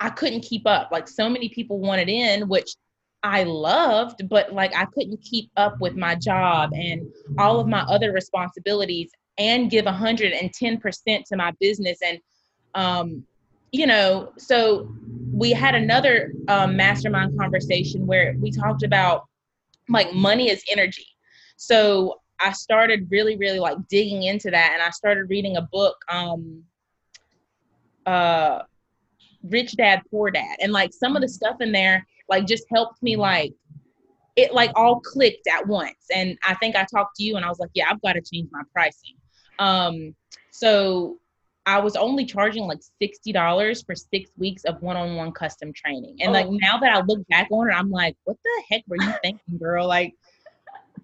I 0.00 0.10
couldn't 0.10 0.40
keep 0.40 0.66
up. 0.66 0.90
Like 0.90 1.06
so 1.06 1.28
many 1.28 1.48
people 1.50 1.78
wanted 1.78 2.08
in, 2.08 2.48
which 2.48 2.74
I 3.22 3.42
loved, 3.42 4.28
but 4.28 4.52
like 4.52 4.74
I 4.74 4.86
couldn't 4.86 5.20
keep 5.22 5.50
up 5.56 5.80
with 5.80 5.94
my 5.94 6.14
job 6.14 6.70
and 6.74 7.06
all 7.38 7.60
of 7.60 7.68
my 7.68 7.82
other 7.82 8.12
responsibilities 8.12 9.10
and 9.36 9.70
give 9.70 9.84
110% 9.84 11.24
to 11.24 11.36
my 11.36 11.52
business. 11.60 11.98
And, 12.02 12.18
um, 12.74 13.26
you 13.72 13.86
know, 13.86 14.32
so 14.38 14.90
we 15.32 15.52
had 15.52 15.74
another 15.74 16.32
um, 16.48 16.76
mastermind 16.76 17.38
conversation 17.38 18.06
where 18.06 18.34
we 18.38 18.50
talked 18.50 18.82
about 18.82 19.26
like 19.88 20.12
money 20.14 20.50
is 20.50 20.64
energy. 20.70 21.06
So 21.56 22.20
I 22.40 22.52
started 22.52 23.06
really, 23.10 23.36
really 23.36 23.60
like 23.60 23.76
digging 23.88 24.22
into 24.22 24.50
that 24.50 24.70
and 24.72 24.82
I 24.82 24.90
started 24.90 25.28
reading 25.28 25.58
a 25.58 25.62
book, 25.62 25.96
um, 26.08 26.64
uh, 28.06 28.62
Rich 29.42 29.76
Dad 29.76 30.02
Poor 30.10 30.30
Dad. 30.30 30.56
And 30.60 30.72
like 30.72 30.92
some 30.92 31.16
of 31.16 31.22
the 31.22 31.28
stuff 31.28 31.56
in 31.60 31.72
there, 31.72 32.06
like 32.28 32.46
just 32.46 32.64
helped 32.70 33.02
me 33.02 33.16
like 33.16 33.52
it 34.36 34.54
like 34.54 34.70
all 34.74 35.00
clicked 35.00 35.46
at 35.48 35.66
once. 35.66 36.06
And 36.14 36.38
I 36.46 36.54
think 36.54 36.76
I 36.76 36.84
talked 36.84 37.16
to 37.16 37.24
you 37.24 37.36
and 37.36 37.44
I 37.44 37.48
was 37.48 37.58
like, 37.58 37.70
yeah, 37.74 37.86
I've 37.90 38.00
got 38.02 38.12
to 38.14 38.22
change 38.22 38.48
my 38.52 38.62
pricing. 38.72 39.16
Um, 39.58 40.14
so 40.50 41.18
I 41.66 41.78
was 41.78 41.94
only 41.96 42.24
charging 42.24 42.64
like 42.64 42.80
sixty 43.00 43.32
dollars 43.32 43.82
for 43.82 43.94
six 43.94 44.30
weeks 44.38 44.64
of 44.64 44.80
one-on-one 44.80 45.32
custom 45.32 45.72
training. 45.72 46.16
And 46.20 46.30
oh. 46.30 46.32
like 46.32 46.46
now 46.48 46.78
that 46.78 46.92
I 46.92 47.00
look 47.02 47.26
back 47.28 47.48
on 47.50 47.68
it, 47.68 47.74
I'm 47.74 47.90
like, 47.90 48.16
what 48.24 48.36
the 48.42 48.62
heck 48.70 48.82
were 48.88 48.96
you 48.96 49.12
thinking, 49.22 49.58
girl? 49.58 49.86
Like 49.86 50.14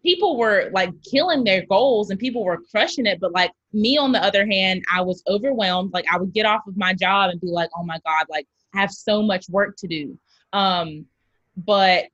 people 0.02 0.36
were 0.36 0.70
like 0.72 0.90
killing 1.02 1.44
their 1.44 1.66
goals 1.66 2.10
and 2.10 2.18
people 2.18 2.44
were 2.44 2.62
crushing 2.70 3.06
it. 3.06 3.20
But 3.20 3.32
like 3.32 3.50
me 3.76 3.98
on 3.98 4.10
the 4.10 4.22
other 4.22 4.46
hand, 4.46 4.82
I 4.92 5.02
was 5.02 5.22
overwhelmed. 5.28 5.92
Like 5.92 6.06
I 6.10 6.18
would 6.18 6.32
get 6.32 6.46
off 6.46 6.66
of 6.66 6.76
my 6.76 6.94
job 6.94 7.30
and 7.30 7.40
be 7.40 7.48
like, 7.48 7.70
oh 7.76 7.84
my 7.84 7.98
God, 8.06 8.26
like 8.28 8.46
I 8.74 8.80
have 8.80 8.90
so 8.90 9.22
much 9.22 9.48
work 9.48 9.76
to 9.78 9.86
do. 9.86 10.18
Um, 10.52 11.06
but 11.56 12.06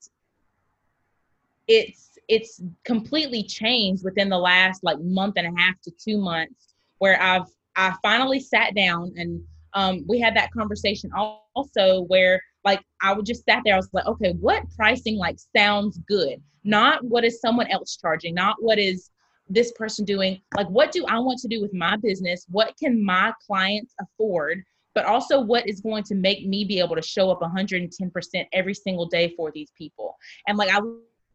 it's 1.68 2.18
it's 2.28 2.60
completely 2.84 3.42
changed 3.42 4.04
within 4.04 4.28
the 4.28 4.38
last 4.38 4.82
like 4.82 5.00
month 5.00 5.34
and 5.36 5.46
a 5.46 5.60
half 5.60 5.80
to 5.82 5.92
two 5.92 6.18
months 6.18 6.74
where 6.98 7.20
I've 7.20 7.46
I 7.76 7.94
finally 8.02 8.40
sat 8.40 8.74
down 8.74 9.12
and 9.16 9.40
um, 9.74 10.04
we 10.06 10.20
had 10.20 10.36
that 10.36 10.52
conversation 10.52 11.10
also 11.54 12.02
where 12.02 12.40
like 12.64 12.82
I 13.00 13.12
would 13.12 13.26
just 13.26 13.44
sat 13.44 13.62
there. 13.64 13.74
I 13.74 13.78
was 13.78 13.88
like, 13.92 14.06
okay, 14.06 14.32
what 14.40 14.64
pricing 14.76 15.16
like 15.16 15.36
sounds 15.56 15.98
good? 16.08 16.42
Not 16.64 17.02
what 17.04 17.24
is 17.24 17.40
someone 17.40 17.68
else 17.68 17.96
charging, 17.96 18.34
not 18.34 18.56
what 18.60 18.78
is 18.78 19.10
this 19.52 19.72
person 19.72 20.04
doing. 20.04 20.40
Like, 20.56 20.68
what 20.68 20.92
do 20.92 21.04
I 21.06 21.18
want 21.18 21.38
to 21.40 21.48
do 21.48 21.60
with 21.60 21.74
my 21.74 21.96
business? 21.96 22.46
What 22.50 22.74
can 22.78 23.04
my 23.04 23.32
clients 23.46 23.94
afford? 24.00 24.62
But 24.94 25.06
also, 25.06 25.40
what 25.40 25.68
is 25.68 25.80
going 25.80 26.04
to 26.04 26.14
make 26.14 26.46
me 26.46 26.64
be 26.64 26.78
able 26.78 26.96
to 26.96 27.02
show 27.02 27.30
up 27.30 27.40
110% 27.40 28.46
every 28.52 28.74
single 28.74 29.06
day 29.06 29.34
for 29.36 29.50
these 29.50 29.70
people? 29.76 30.16
And 30.46 30.58
like, 30.58 30.70
I 30.70 30.80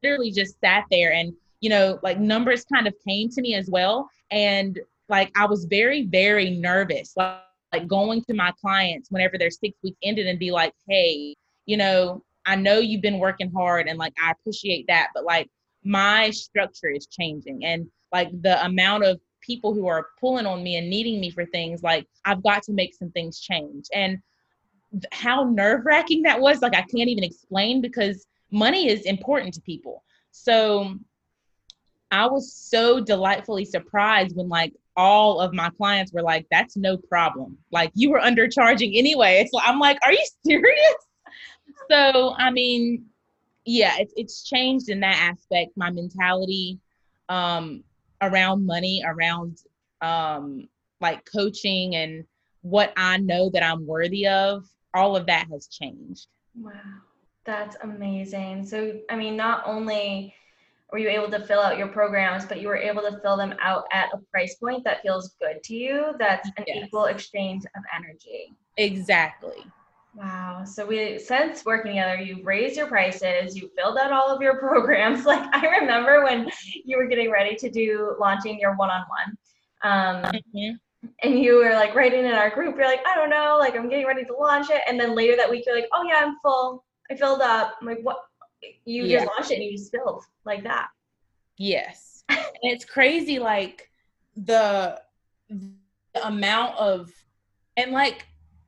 literally 0.04 0.32
just 0.32 0.60
sat 0.60 0.86
there 0.92 1.14
and, 1.14 1.34
you 1.62 1.70
know, 1.70 2.00
like 2.04 2.20
numbers 2.20 2.66
kind 2.72 2.88
of 2.88 2.94
came 3.08 3.30
to 3.30 3.42
me 3.42 3.56
as 3.56 3.70
well. 3.70 4.10
And 4.30 4.80
like, 5.10 5.32
I 5.36 5.46
was 5.46 5.66
very, 5.66 6.06
very 6.06 6.52
nervous. 6.52 7.14
Like, 7.16 7.42
like 7.74 7.88
going 7.88 8.24
to 8.24 8.34
my 8.34 8.52
clients 8.62 9.12
whenever 9.12 9.38
their 9.38 9.50
six 9.50 9.78
weeks 9.84 9.98
ended 10.04 10.28
and 10.28 10.40
be 10.40 10.52
like, 10.52 10.74
hey, 10.88 11.36
you 11.66 11.78
know, 11.78 12.24
I 12.46 12.56
know 12.56 12.80
you've 12.80 13.02
been 13.02 13.20
working 13.20 13.52
hard 13.52 13.88
and 13.88 14.00
like 14.00 14.14
I 14.24 14.32
appreciate 14.32 14.86
that, 14.88 15.10
but 15.14 15.26
like 15.26 15.50
my 15.84 16.30
structure 16.32 16.90
is 16.90 17.08
changing 17.08 17.64
and 17.64 17.88
like 18.12 18.30
the 18.42 18.64
amount 18.66 19.04
of 19.04 19.20
people 19.42 19.74
who 19.74 19.88
are 19.88 20.08
pulling 20.20 20.46
on 20.46 20.64
me 20.64 20.76
and 20.76 20.90
needing 20.90 21.20
me 21.20 21.30
for 21.30 21.46
things, 21.46 21.84
like 21.84 22.08
I've 22.26 22.44
got 22.44 22.64
to 22.64 22.74
make 22.74 22.94
some 22.94 23.12
things 23.12 23.40
change. 23.40 23.86
And 23.94 24.20
how 25.12 25.44
nerve 25.44 25.86
wracking 25.86 26.24
that 26.24 26.40
was, 26.40 26.62
like 26.62 26.76
I 26.76 26.82
can't 26.82 27.10
even 27.10 27.24
explain 27.24 27.82
because 27.82 28.26
money 28.52 28.90
is 28.90 29.02
important 29.02 29.54
to 29.56 29.62
people. 29.62 30.04
So 30.32 30.96
I 32.12 32.28
was 32.28 32.54
so 32.54 33.00
delightfully 33.00 33.66
surprised 33.66 34.36
when 34.36 34.48
like 34.50 34.74
all 34.96 35.40
of 35.40 35.54
my 35.54 35.70
clients 35.72 36.14
were 36.14 36.22
like, 36.22 36.48
that's 36.50 36.78
no 36.78 36.98
problem. 36.98 37.58
Like 37.72 37.92
you 37.94 38.10
were 38.10 38.20
undercharging 38.20 38.98
anyway. 38.98 39.40
It's 39.42 39.54
like, 39.54 39.68
I'm 39.68 39.80
like, 39.80 39.98
are 40.04 40.14
you 40.14 40.26
serious? 40.46 40.96
So, 41.92 42.34
I 42.38 42.50
mean, 42.52 43.06
yeah, 43.68 43.96
it's, 44.00 44.14
it's 44.16 44.44
changed 44.44 44.90
in 44.90 45.02
that 45.02 45.18
aspect, 45.18 45.72
my 45.76 45.90
mentality 45.90 46.80
um, 47.28 47.84
around 48.22 48.66
money, 48.66 49.04
around 49.06 49.58
um, 50.02 50.70
like 51.02 51.28
coaching 51.32 51.96
and 51.96 52.24
what 52.62 52.94
I 52.96 53.18
know 53.18 53.50
that 53.50 53.64
I'm 53.64 53.86
worthy 53.86 54.26
of. 54.28 54.66
All 54.94 55.16
of 55.16 55.26
that 55.28 55.48
has 55.52 55.68
changed. 55.68 56.28
Wow. 56.56 56.72
That's 57.46 57.76
amazing. 57.84 58.66
So, 58.66 59.00
I 59.10 59.16
mean, 59.16 59.36
not 59.36 59.64
only 59.66 60.34
were 60.92 60.98
you 61.00 61.10
able 61.10 61.30
to 61.32 61.46
fill 61.46 61.60
out 61.60 61.78
your 61.78 61.88
programs, 61.88 62.46
but 62.46 62.62
you 62.62 62.70
were 62.70 62.78
able 62.78 63.02
to 63.02 63.20
fill 63.22 63.36
them 63.36 63.54
out 63.62 63.84
at 63.92 64.10
a 64.14 64.18
price 64.32 64.56
point 64.56 64.84
that 64.86 65.02
feels 65.02 65.36
good 65.40 65.62
to 65.64 65.76
you. 65.76 66.14
That's 66.18 66.48
an 66.58 66.64
yes. 66.66 66.86
equal 66.86 67.06
exchange 67.06 67.64
of 67.76 67.84
energy. 67.96 68.54
Exactly. 68.78 69.66
Wow. 70.18 70.64
So 70.66 70.84
we 70.84 71.20
since 71.20 71.64
working 71.64 71.92
together, 71.92 72.20
you've 72.20 72.44
raised 72.44 72.76
your 72.76 72.88
prices, 72.88 73.56
you 73.56 73.70
filled 73.78 74.00
out 74.00 74.12
all 74.12 74.36
of 74.36 74.42
your 74.42 74.58
programs. 74.60 75.26
Like 75.26 75.44
I 75.54 75.78
remember 75.80 76.24
when 76.24 76.50
you 76.84 76.98
were 76.98 77.06
getting 77.06 77.30
ready 77.30 77.56
to 77.56 77.70
do 77.70 78.16
launching 78.20 78.60
your 78.60 78.76
one-on-one. 78.76 79.38
Um, 79.84 80.24
mm-hmm. 80.24 81.10
And 81.22 81.40
you 81.40 81.58
were 81.58 81.74
like 81.74 81.94
writing 81.94 82.26
in 82.26 82.32
our 82.32 82.50
group, 82.50 82.76
you're 82.78 82.88
like, 82.88 83.06
I 83.06 83.14
don't 83.14 83.30
know, 83.30 83.58
like 83.60 83.76
I'm 83.76 83.90
getting 83.90 84.08
ready 84.08 84.26
to 84.26 84.34
launch 84.34 84.72
it. 84.72 84.82
And 84.88 85.00
then 85.00 85.14
later 85.14 85.36
that 85.38 85.52
week, 85.52 85.66
you're 85.68 85.76
like, 85.76 85.88
oh 85.94 86.04
yeah, 86.04 86.22
I'm 86.24 86.36
full. 86.44 86.84
I 87.12 87.16
filled 87.16 87.42
up. 87.42 87.76
I'm 87.80 87.88
like, 87.88 88.00
what? 88.02 88.18
you 88.86 89.04
yeah. 89.04 89.20
just 89.20 89.28
launched 89.28 89.52
it 89.52 89.56
and 89.56 89.64
you 89.66 89.78
just 89.78 89.92
filled 89.92 90.24
like 90.46 90.64
that. 90.64 90.88
Yes. 91.58 92.24
and 92.30 92.40
it's 92.64 92.86
crazy 92.86 93.38
like 93.38 93.92
the, 94.36 95.00
the 95.50 96.28
amount 96.28 96.76
of 96.78 97.12
and 97.78 97.92
like 97.92 98.26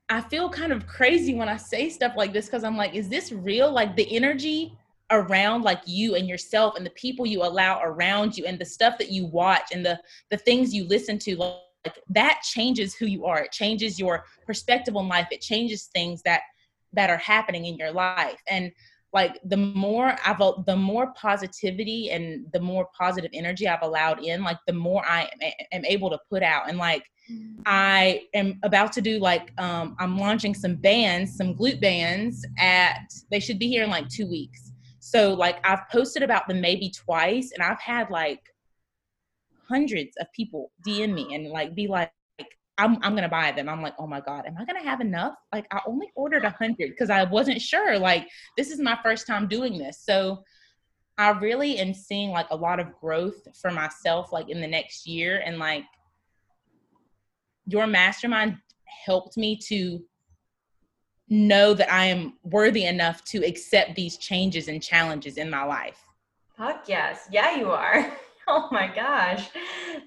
I 0.09 0.21
feel 0.21 0.49
kind 0.49 0.73
of 0.73 0.87
crazy 0.87 1.35
when 1.35 1.47
I 1.47 1.57
say 1.57 1.89
stuff 1.89 2.13
like 2.17 2.33
this 2.33 2.47
because 2.47 2.63
I'm 2.63 2.75
like, 2.77 2.95
is 2.95 3.09
this 3.09 3.31
real? 3.31 3.71
Like 3.71 3.95
the 3.95 4.15
energy 4.15 4.75
around 5.11 5.63
like 5.63 5.81
you 5.85 6.15
and 6.15 6.27
yourself 6.27 6.75
and 6.75 6.85
the 6.85 6.91
people 6.91 7.25
you 7.25 7.43
allow 7.43 7.81
around 7.81 8.37
you 8.37 8.45
and 8.45 8.59
the 8.59 8.65
stuff 8.65 8.97
that 8.99 9.11
you 9.11 9.25
watch 9.25 9.69
and 9.71 9.83
the 9.83 9.99
the 10.29 10.37
things 10.37 10.73
you 10.73 10.85
listen 10.87 11.17
to 11.17 11.35
like 11.35 11.59
that 12.09 12.41
changes 12.43 12.93
who 12.95 13.05
you 13.05 13.25
are. 13.25 13.43
It 13.43 13.51
changes 13.51 13.99
your 13.99 14.25
perspective 14.45 14.95
on 14.95 15.07
life. 15.07 15.27
It 15.31 15.41
changes 15.41 15.85
things 15.85 16.21
that 16.23 16.41
that 16.93 17.09
are 17.09 17.17
happening 17.17 17.65
in 17.65 17.77
your 17.77 17.91
life. 17.91 18.41
And 18.47 18.71
like 19.11 19.39
the 19.43 19.57
more 19.57 20.15
I've 20.25 20.37
the 20.65 20.75
more 20.75 21.13
positivity 21.13 22.11
and 22.11 22.45
the 22.53 22.59
more 22.59 22.87
positive 22.97 23.31
energy 23.33 23.67
I've 23.67 23.81
allowed 23.81 24.23
in, 24.23 24.43
like 24.43 24.57
the 24.67 24.73
more 24.73 25.03
I 25.05 25.29
am, 25.41 25.51
am 25.71 25.85
able 25.85 26.09
to 26.11 26.19
put 26.29 26.43
out. 26.43 26.69
And 26.69 26.77
like 26.77 27.03
mm. 27.31 27.55
I 27.65 28.23
am 28.33 28.59
about 28.63 28.93
to 28.93 29.01
do 29.01 29.19
like 29.19 29.51
um 29.59 29.95
I'm 29.99 30.17
launching 30.17 30.53
some 30.53 30.75
bands, 30.75 31.35
some 31.35 31.55
glute 31.55 31.81
bands 31.81 32.45
at 32.59 33.11
they 33.31 33.39
should 33.39 33.57
be 33.57 33.67
here 33.67 33.83
in 33.83 33.89
like 33.89 34.07
two 34.09 34.27
weeks. 34.29 34.71
So 34.99 35.33
like 35.33 35.57
I've 35.67 35.89
posted 35.89 36.21
about 36.21 36.47
them 36.47 36.61
maybe 36.61 36.91
twice 36.91 37.51
and 37.53 37.63
I've 37.63 37.81
had 37.81 38.11
like 38.11 38.41
hundreds 39.67 40.15
of 40.19 40.31
people 40.33 40.71
DM 40.85 41.13
me 41.13 41.33
and 41.33 41.47
like 41.47 41.73
be 41.73 41.87
like 41.87 42.11
I'm, 42.79 42.97
I'm 43.01 43.13
gonna 43.13 43.29
buy 43.29 43.51
them. 43.51 43.67
I'm 43.67 43.81
like, 43.81 43.93
oh 43.99 44.07
my 44.07 44.21
god, 44.21 44.45
am 44.45 44.55
I 44.57 44.63
gonna 44.63 44.83
have 44.83 45.01
enough? 45.01 45.35
Like, 45.51 45.67
I 45.71 45.81
only 45.85 46.07
ordered 46.15 46.45
a 46.45 46.49
hundred 46.49 46.91
because 46.91 47.09
I 47.09 47.25
wasn't 47.25 47.61
sure. 47.61 47.99
Like, 47.99 48.27
this 48.55 48.71
is 48.71 48.79
my 48.79 48.97
first 49.03 49.27
time 49.27 49.47
doing 49.49 49.77
this, 49.77 50.01
so 50.01 50.43
I 51.17 51.31
really 51.31 51.77
am 51.79 51.93
seeing 51.93 52.29
like 52.29 52.47
a 52.51 52.55
lot 52.55 52.79
of 52.79 52.93
growth 53.01 53.47
for 53.61 53.69
myself, 53.69 54.31
like 54.31 54.49
in 54.49 54.61
the 54.61 54.67
next 54.67 55.05
year, 55.05 55.43
and 55.45 55.59
like 55.59 55.83
your 57.65 57.85
mastermind 57.85 58.57
helped 59.05 59.35
me 59.35 59.57
to 59.67 60.01
know 61.27 61.73
that 61.73 61.91
I 61.91 62.05
am 62.05 62.37
worthy 62.43 62.85
enough 62.85 63.25
to 63.25 63.45
accept 63.45 63.95
these 63.95 64.17
changes 64.17 64.69
and 64.69 64.81
challenges 64.81 65.37
in 65.37 65.49
my 65.49 65.63
life. 65.63 66.01
Fuck 66.57 66.85
yes, 66.87 67.27
yeah, 67.29 67.57
you 67.57 67.71
are. 67.71 68.13
Oh 68.51 68.67
my 68.71 68.87
gosh, 68.87 69.47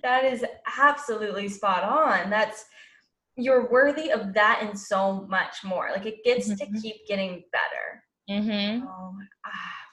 that 0.03 0.25
is 0.25 0.45
absolutely 0.79 1.49
spot 1.49 1.85
on. 1.85 2.29
That's 2.29 2.65
you're 3.37 3.71
worthy 3.71 4.11
of 4.11 4.35
that 4.35 4.61
and 4.63 4.79
so 4.79 5.27
much 5.29 5.63
more. 5.65 5.91
Like 5.95 6.07
it 6.07 6.25
gets 6.25 6.49
mm-hmm. 6.49 6.75
to 6.75 6.81
keep 6.81 7.07
getting 7.07 7.45
better. 7.53 8.43
Mm-hmm. 8.43 8.87
Um, 8.87 9.29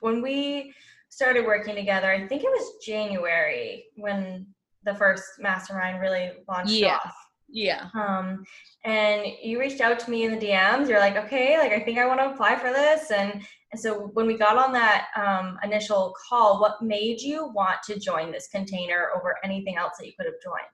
when 0.01 0.22
we 0.24 0.74
started 1.10 1.46
working 1.46 1.75
together, 1.75 2.12
I 2.12 2.27
think 2.27 2.44
it 2.44 2.50
was 2.50 2.84
January 2.84 3.86
when 3.96 4.48
the 4.84 4.96
first 4.96 5.24
mastermind 5.39 6.01
really 6.01 6.32
launched 6.48 6.72
yeah. 6.72 6.96
off. 6.96 7.15
Yeah. 7.51 7.89
Um, 7.94 8.44
and 8.86 9.25
you 9.41 9.60
reached 9.60 9.82
out 9.82 10.00
to 10.00 10.12
me 10.12 10.24
in 10.24 10.32
the 10.32 10.46
DMs. 10.46 10.88
You're 10.88 11.00
like, 11.00 11.18
okay, 11.18 11.58
like 11.58 11.72
I 11.72 11.79
think 11.79 11.98
I 11.98 12.06
want 12.06 12.20
to 12.20 12.29
apply 12.29 12.56
for 12.56 12.72
this. 12.72 13.12
And, 13.12 13.41
and 13.72 13.79
so 13.79 14.12
when 14.13 14.27
we 14.27 14.38
got 14.38 14.58
on 14.58 14.72
that 14.74 15.08
um, 15.15 15.58
initial 15.63 16.15
call, 16.27 16.60
what 16.60 16.82
made 16.82 17.22
you 17.22 17.51
want 17.53 17.82
to 17.88 18.00
join 18.00 18.32
this 18.32 18.48
container 18.48 19.10
over 19.15 19.38
anything 19.44 19.77
else 19.77 19.94
that 20.00 20.06
you 20.06 20.13
could 20.18 20.25
have 20.25 20.41
joined? 20.44 20.68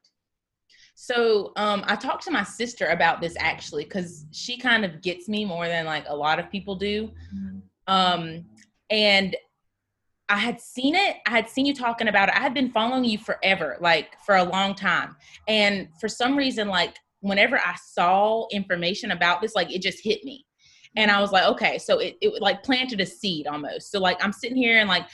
So 0.95 1.51
um, 1.57 1.83
I 1.87 1.95
talked 1.95 2.23
to 2.23 2.31
my 2.31 2.43
sister 2.43 2.87
about 2.87 3.19
this 3.19 3.35
actually 3.37 3.83
because 3.83 4.25
she 4.31 4.57
kind 4.57 4.85
of 4.85 5.01
gets 5.01 5.27
me 5.27 5.43
more 5.43 5.67
than 5.67 5.85
like 5.85 6.05
a 6.07 6.15
lot 6.15 6.39
of 6.39 6.49
people 6.49 6.75
do. 6.75 7.11
Mm-hmm. 7.35 7.57
Um, 7.87 8.45
and 8.89 9.35
I 10.27 10.37
had 10.37 10.59
seen 10.59 10.95
it. 10.95 11.17
I 11.27 11.31
had 11.31 11.49
seen 11.49 11.65
you 11.65 11.73
talking 11.73 12.07
about 12.07 12.29
it. 12.29 12.35
I 12.35 12.39
had 12.39 12.53
been 12.53 12.71
following 12.71 13.05
you 13.05 13.17
forever, 13.17 13.77
like 13.79 14.17
for 14.25 14.35
a 14.35 14.43
long 14.43 14.73
time. 14.73 15.15
And 15.47 15.87
for 15.99 16.07
some 16.07 16.35
reason, 16.35 16.67
like 16.67 16.95
whenever 17.19 17.57
I 17.59 17.75
saw 17.85 18.47
information 18.51 19.11
about 19.11 19.41
this, 19.41 19.55
like 19.55 19.71
it 19.71 19.81
just 19.81 20.03
hit 20.03 20.23
me. 20.23 20.45
And 20.95 21.11
I 21.11 21.21
was 21.21 21.31
like, 21.31 21.45
okay, 21.45 21.77
so 21.77 21.99
it, 21.99 22.15
it 22.21 22.41
like 22.41 22.63
planted 22.63 23.01
a 23.01 23.05
seed 23.05 23.47
almost. 23.47 23.91
So 23.91 23.99
like 23.99 24.23
I'm 24.23 24.31
sitting 24.31 24.57
here 24.57 24.79
and 24.79 24.89
like 24.89 25.05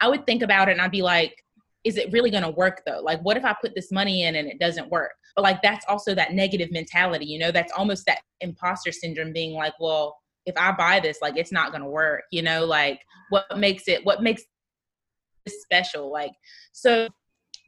I 0.00 0.08
would 0.08 0.26
think 0.26 0.42
about 0.42 0.68
it 0.68 0.72
and 0.72 0.80
I'd 0.80 0.90
be 0.90 1.02
like, 1.02 1.36
is 1.84 1.96
it 1.96 2.12
really 2.12 2.30
going 2.30 2.44
to 2.44 2.50
work 2.50 2.82
though? 2.86 3.00
Like, 3.00 3.20
what 3.22 3.36
if 3.36 3.44
I 3.44 3.54
put 3.60 3.74
this 3.74 3.90
money 3.90 4.22
in 4.22 4.36
and 4.36 4.48
it 4.48 4.60
doesn't 4.60 4.90
work? 4.90 5.12
But 5.34 5.42
like, 5.42 5.62
that's 5.62 5.84
also 5.88 6.14
that 6.14 6.32
negative 6.32 6.70
mentality, 6.70 7.26
you 7.26 7.38
know, 7.38 7.50
that's 7.50 7.72
almost 7.72 8.06
that 8.06 8.20
imposter 8.40 8.92
syndrome 8.92 9.32
being 9.32 9.54
like, 9.54 9.74
well, 9.80 10.16
if 10.46 10.56
I 10.56 10.72
buy 10.72 11.00
this, 11.00 11.18
like, 11.22 11.36
it's 11.36 11.52
not 11.52 11.70
going 11.70 11.82
to 11.82 11.88
work, 11.88 12.22
you 12.30 12.42
know, 12.42 12.64
like 12.64 13.00
what 13.32 13.58
makes 13.58 13.88
it, 13.88 14.04
what 14.04 14.22
makes 14.22 14.42
it 15.46 15.52
special? 15.62 16.12
Like, 16.12 16.32
so 16.72 17.08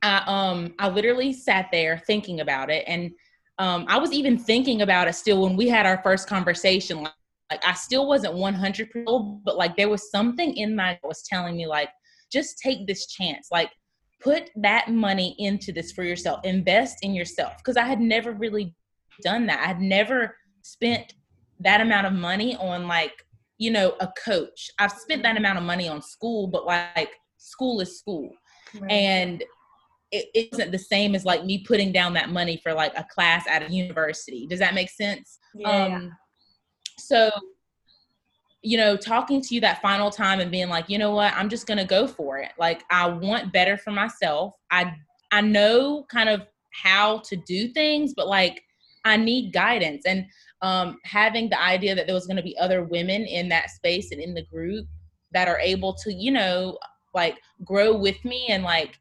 I, 0.03 0.23
um, 0.27 0.75
I 0.79 0.89
literally 0.89 1.33
sat 1.33 1.69
there 1.73 2.03
thinking 2.07 2.41
about 2.41 2.71
it. 2.71 2.85
And, 2.87 3.11
um, 3.59 3.87
I 3.89 3.99
was 3.99 4.13
even 4.13 4.37
thinking 4.37 4.83
about 4.83 5.09
it 5.09 5.15
still 5.15 5.43
when 5.43 5.57
we 5.57 5.69
had 5.69 5.87
our 5.87 6.03
first 6.03 6.29
conversation, 6.29 7.03
like, 7.03 7.13
like 7.51 7.65
I 7.67 7.75
still 7.75 8.07
wasn't 8.09 8.35
100 8.35 8.89
but 9.45 9.57
like 9.57 9.77
there 9.77 9.89
was 9.89 10.11
something 10.11 10.57
in 10.57 10.75
my 10.75 10.99
was 11.03 11.23
telling 11.23 11.57
me 11.57 11.67
like 11.67 11.91
just 12.33 12.59
take 12.59 12.87
this 12.87 13.07
chance 13.07 13.49
like 13.53 13.71
put 14.21 14.51
that 14.57 14.89
money 14.89 15.37
into 15.39 15.73
this 15.73 15.93
for 15.93 16.03
yourself 16.03 16.41
invest 16.45 16.99
in 17.03 17.15
yourself 17.15 17.53
because 17.59 17.77
i 17.77 17.85
had 17.85 18.01
never 18.01 18.33
really 18.33 18.75
done 19.23 19.47
that 19.47 19.61
i 19.61 19.67
had 19.67 19.81
never 19.81 20.37
spent 20.63 21.15
that 21.61 21.81
amount 21.81 22.07
of 22.07 22.13
money 22.13 22.57
on 22.57 22.89
like 22.89 23.24
you 23.59 23.71
know 23.71 23.95
a 24.01 24.09
coach 24.25 24.71
i've 24.79 24.93
spent 24.93 25.23
that 25.23 25.37
amount 25.37 25.59
of 25.59 25.65
money 25.65 25.89
on 25.89 26.03
school 26.03 26.47
but 26.47 26.67
like 26.67 27.11
school 27.37 27.81
is 27.81 27.99
school 27.99 28.31
right. 28.81 28.91
and 28.91 29.45
it 30.11 30.51
isn't 30.53 30.71
the 30.71 30.79
same 30.79 31.15
as 31.15 31.25
like 31.25 31.45
me 31.45 31.65
putting 31.67 31.93
down 31.93 32.15
that 32.15 32.31
money 32.31 32.61
for 32.63 32.73
like 32.73 32.93
a 32.97 33.07
class 33.13 33.45
at 33.49 33.63
a 33.63 33.73
university 33.73 34.47
does 34.47 34.59
that 34.59 34.75
make 34.75 34.91
sense 34.91 35.39
yeah. 35.55 35.87
um 35.87 36.13
so 36.99 37.31
you 38.65 38.79
know, 38.79 38.97
talking 38.97 39.43
to 39.43 39.55
you 39.55 39.61
that 39.61 39.83
final 39.83 40.11
time 40.11 40.41
and 40.41 40.51
being 40.51 40.71
like, 40.71 40.89
you 40.89 40.97
know 40.97 41.11
what, 41.11 41.35
I'm 41.35 41.51
just 41.51 41.67
gonna 41.67 41.85
go 41.85 42.07
for 42.07 42.39
it. 42.39 42.53
Like 42.59 42.83
I 42.91 43.07
want 43.07 43.53
better 43.53 43.77
for 43.77 43.91
myself. 43.91 44.55
I 44.71 44.95
I 45.31 45.43
know 45.43 46.07
kind 46.11 46.31
of 46.31 46.47
how 46.73 47.19
to 47.19 47.37
do 47.37 47.69
things, 47.69 48.15
but 48.15 48.27
like 48.27 48.63
I 49.05 49.17
need 49.17 49.53
guidance. 49.53 50.05
And 50.07 50.27
um, 50.63 50.99
having 51.05 51.51
the 51.51 51.61
idea 51.61 51.95
that 51.95 52.07
there 52.07 52.15
was 52.15 52.27
gonna 52.27 52.43
be 52.43 52.57
other 52.59 52.85
women 52.85 53.25
in 53.25 53.49
that 53.51 53.71
space 53.71 54.13
and 54.13 54.21
in 54.21 54.35
the 54.35 54.45
group 54.45 54.87
that 55.33 55.49
are 55.49 55.59
able 55.59 55.95
to, 55.95 56.13
you 56.13 56.31
know, 56.31 56.79
like 57.15 57.39
grow 57.65 57.97
with 57.97 58.25
me 58.25 58.47
and 58.49 58.65
like 58.65 58.99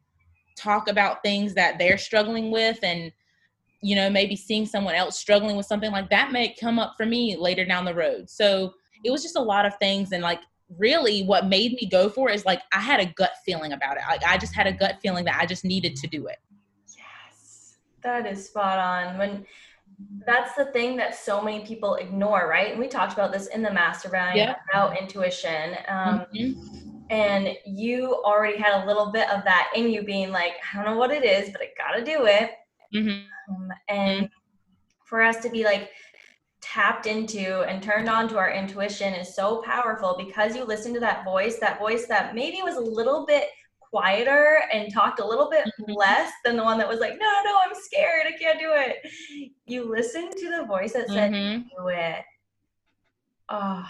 talk 0.58 0.88
about 0.88 1.24
things 1.24 1.54
that 1.56 1.80
they're 1.80 1.98
struggling 1.98 2.52
with 2.52 2.78
and 2.84 3.12
you 3.82 3.96
know 3.96 4.08
maybe 4.08 4.36
seeing 4.36 4.68
someone 4.68 4.94
else 4.94 5.18
struggling 5.18 5.58
with 5.58 5.66
something 5.66 5.92
like 5.92 6.10
that 6.12 6.32
may 6.32 6.56
come 6.60 6.78
up 6.78 6.94
for 6.96 7.08
me 7.08 7.36
later 7.36 7.66
down 7.66 7.84
the 7.84 7.94
road 7.94 8.30
so 8.30 8.72
it 9.04 9.10
was 9.10 9.24
just 9.24 9.36
a 9.36 9.42
lot 9.42 9.66
of 9.66 9.76
things 9.80 10.12
and 10.12 10.22
like 10.22 10.42
really 10.78 11.24
what 11.24 11.48
made 11.48 11.74
me 11.74 11.88
go 11.90 12.10
for 12.10 12.30
it 12.30 12.36
is 12.36 12.46
like 12.46 12.62
I 12.72 12.80
had 12.80 13.00
a 13.00 13.06
gut 13.06 13.32
feeling 13.46 13.74
about 13.74 13.98
it. 13.98 14.04
Like 14.08 14.24
I 14.24 14.38
just 14.38 14.56
had 14.56 14.68
a 14.68 14.74
gut 14.74 15.00
feeling 15.02 15.26
that 15.26 15.40
I 15.40 15.46
just 15.46 15.66
needed 15.66 15.96
to 15.98 16.08
do 16.08 16.28
it. 16.28 16.38
Yes. 16.98 17.78
That 18.02 18.26
is 18.26 18.46
spot 18.46 18.80
on. 18.80 19.18
When 19.18 19.46
that's 20.26 20.56
the 20.56 20.66
thing 20.66 20.96
that 20.98 21.16
so 21.16 21.42
many 21.42 21.66
people 21.66 21.96
ignore, 21.96 22.48
right? 22.48 22.72
And 22.72 22.80
we 22.80 22.88
talked 22.88 23.14
about 23.14 23.32
this 23.32 23.48
in 23.48 23.62
the 23.62 23.72
mastermind 23.72 24.38
yeah. 24.38 24.56
about 24.72 25.00
intuition. 25.00 25.76
Um, 25.88 26.26
mm-hmm. 26.34 26.89
And 27.10 27.50
you 27.66 28.22
already 28.24 28.58
had 28.58 28.84
a 28.84 28.88
little 28.88 29.12
bit 29.12 29.30
of 29.30 29.44
that 29.44 29.72
in 29.76 29.89
you 29.89 30.04
being 30.04 30.32
like, 30.32 30.54
I 30.72 30.78
don't 30.78 30.86
know 30.86 30.98
what 30.98 31.12
it 31.12 31.24
is, 31.24 31.52
but 31.52 31.62
I 31.62 31.68
gotta 31.78 32.04
do 32.04 32.26
it. 32.26 32.52
Mm-hmm. 32.94 33.54
Um, 33.54 33.70
and 33.89 34.30
for 35.06 35.22
us 35.22 35.38
to 35.42 35.50
be 35.50 35.63
like, 35.63 35.89
tapped 36.63 37.08
into 37.08 37.62
and 37.63 37.84
turned 37.84 38.08
on 38.08 38.28
to 38.30 38.38
our 38.38 38.52
intuition 38.52 39.13
is 39.13 39.36
so 39.36 39.62
powerful 39.63 40.16
because 40.18 40.56
you 40.56 40.63
listen 40.63 40.94
to 40.94 41.00
that 41.00 41.26
voice, 41.26 41.58
that 41.60 41.78
voice 41.78 42.08
that 42.08 42.34
maybe 42.34 42.62
was 42.63 42.78
a 42.78 42.82
little 42.82 43.26
bit 43.26 43.44
quieter 43.93 44.62
and 44.71 44.91
talked 44.91 45.19
a 45.19 45.25
little 45.25 45.49
bit 45.49 45.65
mm-hmm. 45.65 45.91
less 45.91 46.32
than 46.43 46.58
the 46.58 46.63
one 46.63 46.77
that 46.77 46.88
was 46.88 46.99
like, 46.99 47.13
no, 47.19 47.32
no, 47.45 47.60
I'm 47.65 47.75
scared. 47.75 48.25
I 48.27 48.38
can't 48.38 48.60
do 48.60 48.71
it. 48.71 49.51
You 49.65 49.89
listen 49.89 50.29
to 50.32 50.58
the 50.58 50.65
voice 50.65 50.93
that 50.93 51.08
said, 51.08 51.32
mm-hmm. 51.32 51.62
do 51.77 51.88
it. 51.89 52.23
Oh, 53.49 53.86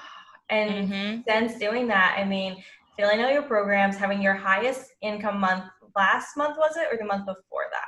and 0.50 0.92
mm-hmm. 0.92 1.22
since 1.28 1.58
doing 1.58 1.88
that, 1.88 2.18
I 2.20 2.26
mean, 2.26 2.62
filling 2.98 3.22
out 3.22 3.32
your 3.32 3.44
programs, 3.44 3.96
having 3.96 4.22
your 4.22 4.34
highest 4.34 4.92
income 5.02 5.40
month 5.40 5.66
last 5.96 6.36
month, 6.36 6.58
was 6.58 6.76
it, 6.76 6.88
or 6.92 6.98
the 6.98 7.06
month 7.06 7.26
before 7.26 7.68
that? 7.72 7.88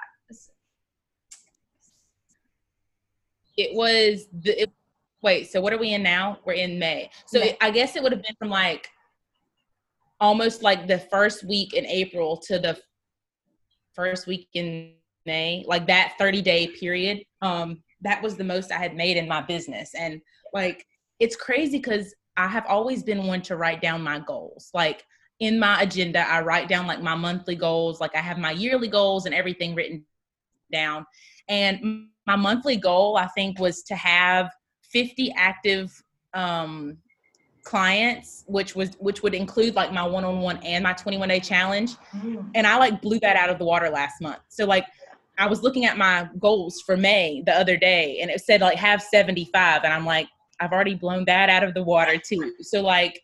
it 3.58 3.73
was 3.73 4.28
the 4.41 4.63
it, 4.63 4.71
wait 5.21 5.51
so 5.51 5.62
what 5.62 5.73
are 5.73 5.78
we 5.78 5.93
in 5.93 6.04
now 6.04 6.38
we're 6.45 6.54
in 6.54 6.78
may 6.78 7.10
so 7.25 7.39
it, 7.39 7.58
i 7.62 7.71
guess 7.71 7.95
it 7.95 8.04
would 8.04 8.12
have 8.12 8.21
been 8.21 8.36
from 8.38 8.49
like 8.49 8.91
almost 10.19 10.63
like 10.63 10.88
the 10.88 10.99
first 10.99 11.43
week 11.43 11.73
in 11.73 11.86
april 11.86 12.38
to 12.38 12.60
the 12.60 12.78
first 13.93 14.28
week 14.28 14.47
in 14.54 14.93
may 15.25 15.63
like 15.67 15.88
that 15.88 16.13
30 16.19 16.41
day 16.41 16.67
period 16.67 17.23
um 17.41 17.82
that 18.01 18.21
was 18.21 18.36
the 18.36 18.43
most 18.43 18.71
i 18.71 18.78
had 18.78 18.95
made 18.95 19.17
in 19.17 19.28
my 19.28 19.41
business. 19.41 19.93
And 19.95 20.21
like 20.54 20.86
it's 21.19 21.36
crazy 21.36 21.78
because 21.78 22.13
i 22.38 22.47
have 22.47 22.65
always 22.67 23.04
been 23.04 23.25
one 23.25 23.41
to 23.43 23.58
write 23.58 23.82
down 23.82 24.01
my 24.01 24.19
goals. 24.19 24.69
Like 24.73 25.04
in 25.39 25.60
my 25.60 25.82
agenda 25.82 26.19
i 26.30 26.39
write 26.41 26.69
down 26.69 26.88
like 26.88 27.01
my 27.01 27.15
monthly 27.15 27.56
goals 27.56 27.99
like 27.99 28.15
i 28.15 28.19
have 28.19 28.38
my 28.38 28.51
yearly 28.51 28.88
goals 28.88 29.25
and 29.25 29.36
everything 29.36 29.75
written 29.75 30.06
down. 30.71 31.06
And 31.47 32.08
my 32.25 32.36
monthly 32.36 32.78
goal, 32.78 33.17
I 33.17 33.28
think, 33.28 33.60
was 33.60 33.84
to 33.84 33.95
have 33.95 34.49
50 34.82 35.32
active 35.38 35.91
um, 36.34 36.97
clients, 37.65 38.45
which 38.47 38.75
was 38.75 38.95
which 38.99 39.23
would 39.23 39.34
include 39.34 39.75
like 39.75 39.91
my 39.91 40.04
one-on-one 40.04 40.58
and 40.63 40.84
my 40.84 40.93
21 40.93 41.28
day 41.28 41.39
challenge. 41.39 41.95
Mm. 42.15 42.49
And 42.56 42.65
I 42.65 42.78
like 42.78 43.01
blew 43.01 43.19
that 43.19 43.36
out 43.36 43.49
of 43.49 43.60
the 43.60 43.65
water 43.65 43.89
last 43.89 44.21
month. 44.21 44.39
So 44.47 44.65
like 44.65 44.86
I 45.38 45.47
was 45.47 45.63
looking 45.63 45.84
at 45.86 45.97
my 45.97 46.30
goals 46.39 46.82
for 46.86 46.95
May 46.95 47.43
the 47.45 47.54
other 47.54 47.75
day 47.75 48.19
and 48.21 48.32
it 48.32 48.39
said 48.39 48.62
like 48.62 48.78
have 48.78 49.01
75 49.01 49.84
and 49.84 49.91
I'm 49.91 50.06
like 50.06 50.28
I've 50.62 50.71
already 50.71 50.95
blown 50.95 51.25
that 51.25 51.49
out 51.49 51.63
of 51.63 51.73
the 51.73 51.84
water 51.84 52.17
too. 52.17 52.54
So 52.62 52.82
like 52.82 53.21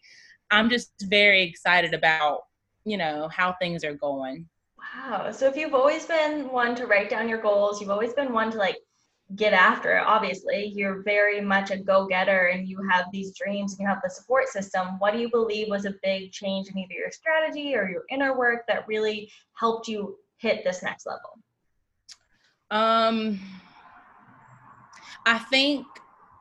I'm 0.50 0.70
just 0.70 0.92
very 1.04 1.44
excited 1.44 1.94
about, 1.94 2.42
you 2.84 2.98
know, 2.98 3.30
how 3.32 3.54
things 3.54 3.86
are 3.86 3.94
going. 3.94 4.50
Wow. 4.78 5.32
So 5.32 5.48
if 5.48 5.56
you've 5.56 5.76
always 5.76 6.06
been 6.06 6.50
one 6.50 6.76
to 6.76 6.88
write 6.88 7.10
down 7.10 7.30
your 7.30 7.42
goals, 7.42 7.80
you've 7.80 7.92
always 7.92 8.14
been 8.14 8.34
one 8.34 8.52
to 8.52 8.58
like 8.58 8.78
get 9.36 9.54
after 9.54 9.98
it. 9.98 10.04
Obviously, 10.06 10.74
you're 10.76 11.04
very 11.04 11.42
much 11.42 11.72
a 11.72 11.78
go 11.78 12.08
getter 12.08 12.48
and 12.48 12.68
you 12.68 12.80
have 12.90 13.06
these 13.12 13.34
dreams 13.38 13.74
and 13.74 13.82
you 13.82 13.88
have 13.88 14.02
the 14.04 14.10
support 14.10 14.48
system. 14.48 15.00
What 15.00 15.14
do 15.14 15.20
you 15.20 15.30
believe 15.30 15.68
was 15.70 15.86
a 15.86 15.94
big 16.04 16.32
change 16.32 16.70
in 16.70 16.78
either 16.78 16.94
your 16.94 17.12
strategy 17.12 17.76
or 17.76 17.90
your 17.90 18.04
inner 18.10 18.38
work 18.38 18.66
that 18.68 18.88
really 18.88 19.32
helped 19.54 19.88
you 19.88 20.18
hit 20.38 20.64
this 20.64 20.84
next 20.84 21.06
level? 21.06 21.40
Um, 22.72 23.40
I 25.26 25.38
think, 25.38 25.86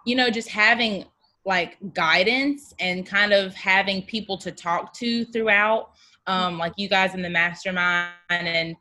you 0.06 0.16
know, 0.16 0.30
just 0.30 0.48
having 0.48 1.04
like 1.44 1.76
guidance 1.94 2.74
and 2.80 3.06
kind 3.06 3.32
of 3.32 3.54
having 3.54 4.02
people 4.02 4.36
to 4.38 4.52
talk 4.52 4.92
to 4.94 5.24
throughout, 5.26 5.90
um, 6.26 6.58
like 6.58 6.72
you 6.76 6.88
guys 6.88 7.14
in 7.14 7.22
the 7.22 7.30
mastermind 7.30 8.12
and 8.30 8.76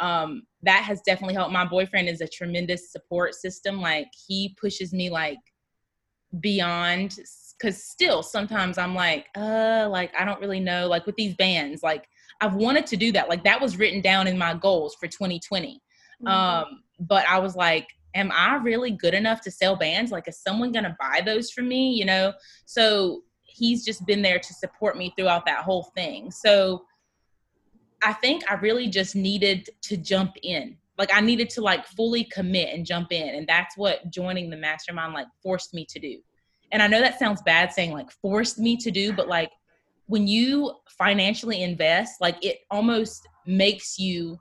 um, 0.00 0.46
that 0.64 0.82
has 0.84 1.00
definitely 1.02 1.34
helped. 1.34 1.52
My 1.52 1.64
boyfriend 1.64 2.08
is 2.08 2.20
a 2.20 2.28
tremendous 2.28 2.90
support 2.90 3.34
system. 3.34 3.80
Like 3.80 4.08
he 4.26 4.56
pushes 4.60 4.92
me 4.92 5.10
like 5.10 5.38
beyond 6.40 7.18
because 7.58 7.84
still 7.84 8.22
sometimes 8.22 8.78
I'm 8.78 8.94
like, 8.94 9.26
uh, 9.36 9.88
like 9.90 10.12
I 10.18 10.24
don't 10.24 10.40
really 10.40 10.60
know. 10.60 10.86
Like 10.86 11.06
with 11.06 11.16
these 11.16 11.34
bands, 11.34 11.82
like 11.82 12.06
I've 12.40 12.54
wanted 12.54 12.86
to 12.88 12.96
do 12.96 13.12
that. 13.12 13.28
Like 13.28 13.44
that 13.44 13.60
was 13.60 13.78
written 13.78 14.00
down 14.00 14.26
in 14.26 14.38
my 14.38 14.54
goals 14.54 14.96
for 14.98 15.06
2020. 15.06 15.80
Mm-hmm. 16.22 16.26
Um, 16.26 16.82
but 16.98 17.26
I 17.26 17.38
was 17.38 17.56
like, 17.56 17.88
am 18.14 18.30
I 18.32 18.56
really 18.56 18.90
good 18.90 19.14
enough 19.14 19.40
to 19.42 19.50
sell 19.50 19.76
bands? 19.76 20.12
Like, 20.12 20.28
is 20.28 20.40
someone 20.40 20.72
gonna 20.72 20.96
buy 20.98 21.20
those 21.24 21.50
for 21.50 21.62
me? 21.62 21.92
You 21.92 22.04
know? 22.04 22.32
So 22.64 23.22
he's 23.42 23.84
just 23.84 24.04
been 24.06 24.22
there 24.22 24.38
to 24.38 24.54
support 24.54 24.96
me 24.96 25.12
throughout 25.16 25.46
that 25.46 25.64
whole 25.64 25.90
thing. 25.94 26.30
So 26.30 26.84
I 28.04 28.12
think 28.12 28.42
I 28.50 28.54
really 28.54 28.88
just 28.88 29.16
needed 29.16 29.68
to 29.82 29.96
jump 29.96 30.34
in. 30.42 30.76
Like 30.98 31.10
I 31.12 31.20
needed 31.20 31.50
to 31.50 31.62
like 31.62 31.86
fully 31.86 32.24
commit 32.24 32.74
and 32.74 32.86
jump 32.86 33.12
in. 33.12 33.34
And 33.34 33.46
that's 33.48 33.76
what 33.76 34.10
joining 34.10 34.50
the 34.50 34.56
mastermind 34.56 35.14
like 35.14 35.26
forced 35.42 35.74
me 35.74 35.86
to 35.86 35.98
do. 35.98 36.18
And 36.70 36.82
I 36.82 36.86
know 36.86 37.00
that 37.00 37.18
sounds 37.18 37.42
bad 37.42 37.72
saying 37.72 37.92
like 37.92 38.10
forced 38.10 38.58
me 38.58 38.76
to 38.76 38.90
do, 38.90 39.12
but 39.12 39.26
like 39.26 39.50
when 40.06 40.28
you 40.28 40.72
financially 40.98 41.62
invest, 41.62 42.20
like 42.20 42.36
it 42.44 42.58
almost 42.70 43.26
makes 43.46 43.98
you 43.98 44.38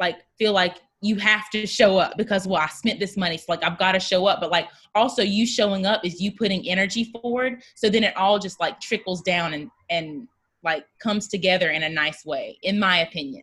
like 0.00 0.16
feel 0.38 0.52
like 0.52 0.78
you 1.00 1.16
have 1.16 1.48
to 1.50 1.64
show 1.66 1.96
up 1.96 2.16
because 2.16 2.46
well 2.46 2.60
i 2.60 2.66
spent 2.66 2.98
this 2.98 3.16
money 3.16 3.36
so 3.36 3.44
like 3.48 3.62
i've 3.62 3.78
got 3.78 3.92
to 3.92 4.00
show 4.00 4.26
up 4.26 4.40
but 4.40 4.50
like 4.50 4.66
also 4.94 5.22
you 5.22 5.46
showing 5.46 5.86
up 5.86 6.04
is 6.04 6.20
you 6.20 6.32
putting 6.32 6.66
energy 6.68 7.04
forward 7.04 7.62
so 7.76 7.88
then 7.88 8.02
it 8.02 8.16
all 8.16 8.38
just 8.38 8.58
like 8.60 8.80
trickles 8.80 9.22
down 9.22 9.54
and 9.54 9.70
and 9.90 10.26
like 10.68 10.86
comes 10.98 11.28
together 11.28 11.70
in 11.70 11.82
a 11.82 11.88
nice 11.88 12.24
way 12.24 12.58
in 12.62 12.78
my 12.78 12.98
opinion 12.98 13.42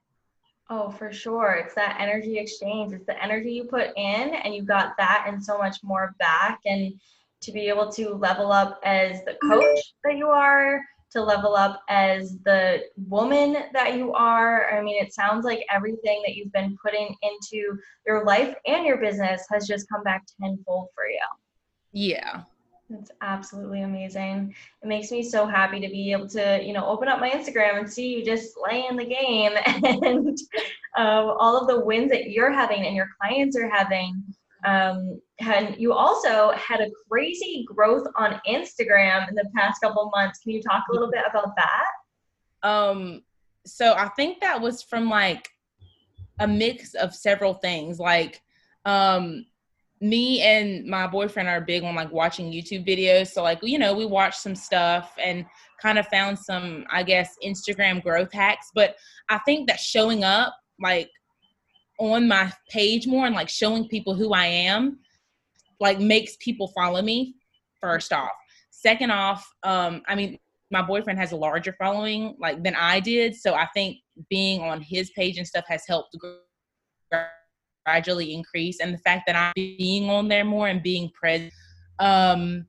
oh 0.70 0.90
for 0.90 1.12
sure 1.12 1.54
it's 1.64 1.76
that 1.76 1.98
energy 2.00 2.38
exchange 2.38 2.94
it's 2.94 3.06
the 3.06 3.24
energy 3.24 3.52
you 3.52 3.64
put 3.64 3.88
in 3.98 4.36
and 4.44 4.54
you 4.54 4.64
got 4.64 4.94
that 4.98 5.26
and 5.28 5.44
so 5.44 5.58
much 5.58 5.78
more 5.84 6.16
back 6.20 6.60
and 6.66 6.94
to 7.42 7.52
be 7.52 7.68
able 7.68 7.92
to 7.92 8.10
level 8.10 8.52
up 8.52 8.80
as 8.84 9.24
the 9.26 9.36
coach 9.44 9.80
that 10.04 10.18
you 10.18 10.28
are 10.28 10.82
to 11.16 11.24
level 11.24 11.56
up 11.56 11.82
as 11.88 12.38
the 12.44 12.84
woman 13.08 13.56
that 13.72 13.96
you 13.96 14.12
are. 14.14 14.70
I 14.70 14.84
mean, 14.84 15.02
it 15.02 15.14
sounds 15.14 15.46
like 15.46 15.66
everything 15.72 16.22
that 16.26 16.36
you've 16.36 16.52
been 16.52 16.76
putting 16.84 17.16
into 17.22 17.78
your 18.06 18.26
life 18.26 18.54
and 18.66 18.86
your 18.86 18.98
business 18.98 19.46
has 19.50 19.66
just 19.66 19.88
come 19.88 20.04
back 20.04 20.26
tenfold 20.42 20.90
for 20.94 21.08
you. 21.08 21.22
Yeah. 21.94 22.42
It's 22.90 23.10
absolutely 23.22 23.82
amazing. 23.82 24.54
It 24.84 24.88
makes 24.88 25.12
me 25.12 25.24
so 25.24 25.48
happy 25.48 25.80
to 25.80 25.88
be 25.88 26.12
able 26.12 26.30
to, 26.30 26.62
you 26.64 26.72
know, 26.72 26.86
open 26.86 27.08
up 27.08 27.20
my 27.20 27.32
Instagram 27.32 27.80
and 27.80 27.92
see 27.92 28.16
you 28.16 28.26
just 28.26 28.56
in 28.72 28.96
the 28.96 29.06
game 29.06 29.54
and 30.04 30.38
uh, 30.98 31.34
all 31.40 31.58
of 31.58 31.68
the 31.68 31.84
wins 31.84 32.12
that 32.12 32.30
you're 32.30 32.52
having 32.52 32.86
and 32.86 32.96
your 32.96 33.10
clients 33.20 33.58
are 33.58 33.70
having. 33.70 34.24
Um, 34.66 35.20
and 35.40 35.76
you 35.78 35.94
also 35.94 36.52
had 36.52 36.82
a 36.82 36.90
crazy 37.10 37.66
growth 37.68 38.06
on 38.16 38.40
Instagram 38.48 39.30
in 39.30 39.36
the 39.36 39.50
past 39.56 39.82
couple 39.82 40.12
months. 40.16 40.40
Can 40.40 40.52
you 40.52 40.62
talk 40.62 40.84
a 40.90 40.94
little 40.94 41.12
bit 41.12 41.24
about 41.30 41.56
that? 41.56 42.68
Um, 42.68 43.24
so 43.66 43.94
I 43.94 44.10
think 44.10 44.42
that 44.42 44.62
was 44.62 44.84
from 44.84 45.10
like 45.10 45.50
a 46.40 46.48
mix 46.48 46.94
of 46.96 47.16
several 47.16 47.56
things. 47.56 48.00
Like, 48.00 48.42
um, 48.86 49.46
me 50.10 50.42
and 50.42 50.86
my 50.86 51.08
boyfriend 51.08 51.48
are 51.48 51.62
big 51.62 51.84
on 51.84 51.96
like 51.96 52.12
watching 52.12 52.52
YouTube 52.52 52.88
videos. 52.88 53.28
So 53.28 53.44
like, 53.44 53.60
you 53.62 53.80
know, 53.80 53.94
we 53.94 54.06
watched 54.06 54.40
some 54.40 54.56
stuff 54.56 55.14
and 55.24 55.46
kind 55.82 55.98
of 55.98 56.08
found 56.08 56.38
some, 56.38 56.86
I 56.92 57.04
guess, 57.04 57.36
Instagram 57.44 58.04
growth 58.04 58.32
hacks. 58.32 58.72
But 58.74 58.96
I 59.30 59.40
think 59.40 59.68
that 59.68 59.80
showing 59.80 60.24
up 60.24 60.56
like 60.82 61.10
on 62.00 62.28
my 62.28 62.52
page 62.70 63.08
more 63.08 63.26
and 63.26 63.36
like 63.36 63.50
showing 63.50 63.88
people 63.88 64.16
who 64.16 64.34
I 64.34 64.46
am 64.46 65.00
like 65.80 66.00
makes 66.00 66.36
people 66.38 66.68
follow 66.70 67.02
me 67.02 67.36
first 67.82 68.14
off. 68.14 68.32
Second 68.72 69.12
off, 69.12 69.48
um, 69.64 70.02
I 70.08 70.16
mean, 70.16 70.38
my 70.72 70.82
boyfriend 70.82 71.20
has 71.20 71.32
a 71.32 71.36
larger 71.36 71.74
following 71.78 72.36
like 72.40 72.64
than 72.64 72.76
I 72.76 73.00
did, 73.00 73.36
so 73.36 73.54
I 73.54 73.68
think 73.74 73.98
being 74.30 74.62
on 74.62 74.82
his 74.82 75.12
page 75.12 75.38
and 75.38 75.48
stuff 75.48 75.66
has 75.68 75.84
helped 75.88 76.16
gradually 77.86 78.34
increase. 78.34 78.80
And 78.80 78.94
the 78.94 78.98
fact 79.00 79.24
that 79.28 79.36
I'm 79.36 79.54
being 79.56 80.10
on 80.10 80.28
there 80.28 80.46
more 80.46 80.68
and 80.68 80.82
being 80.82 81.10
present, 81.10 81.54
um, 82.00 82.66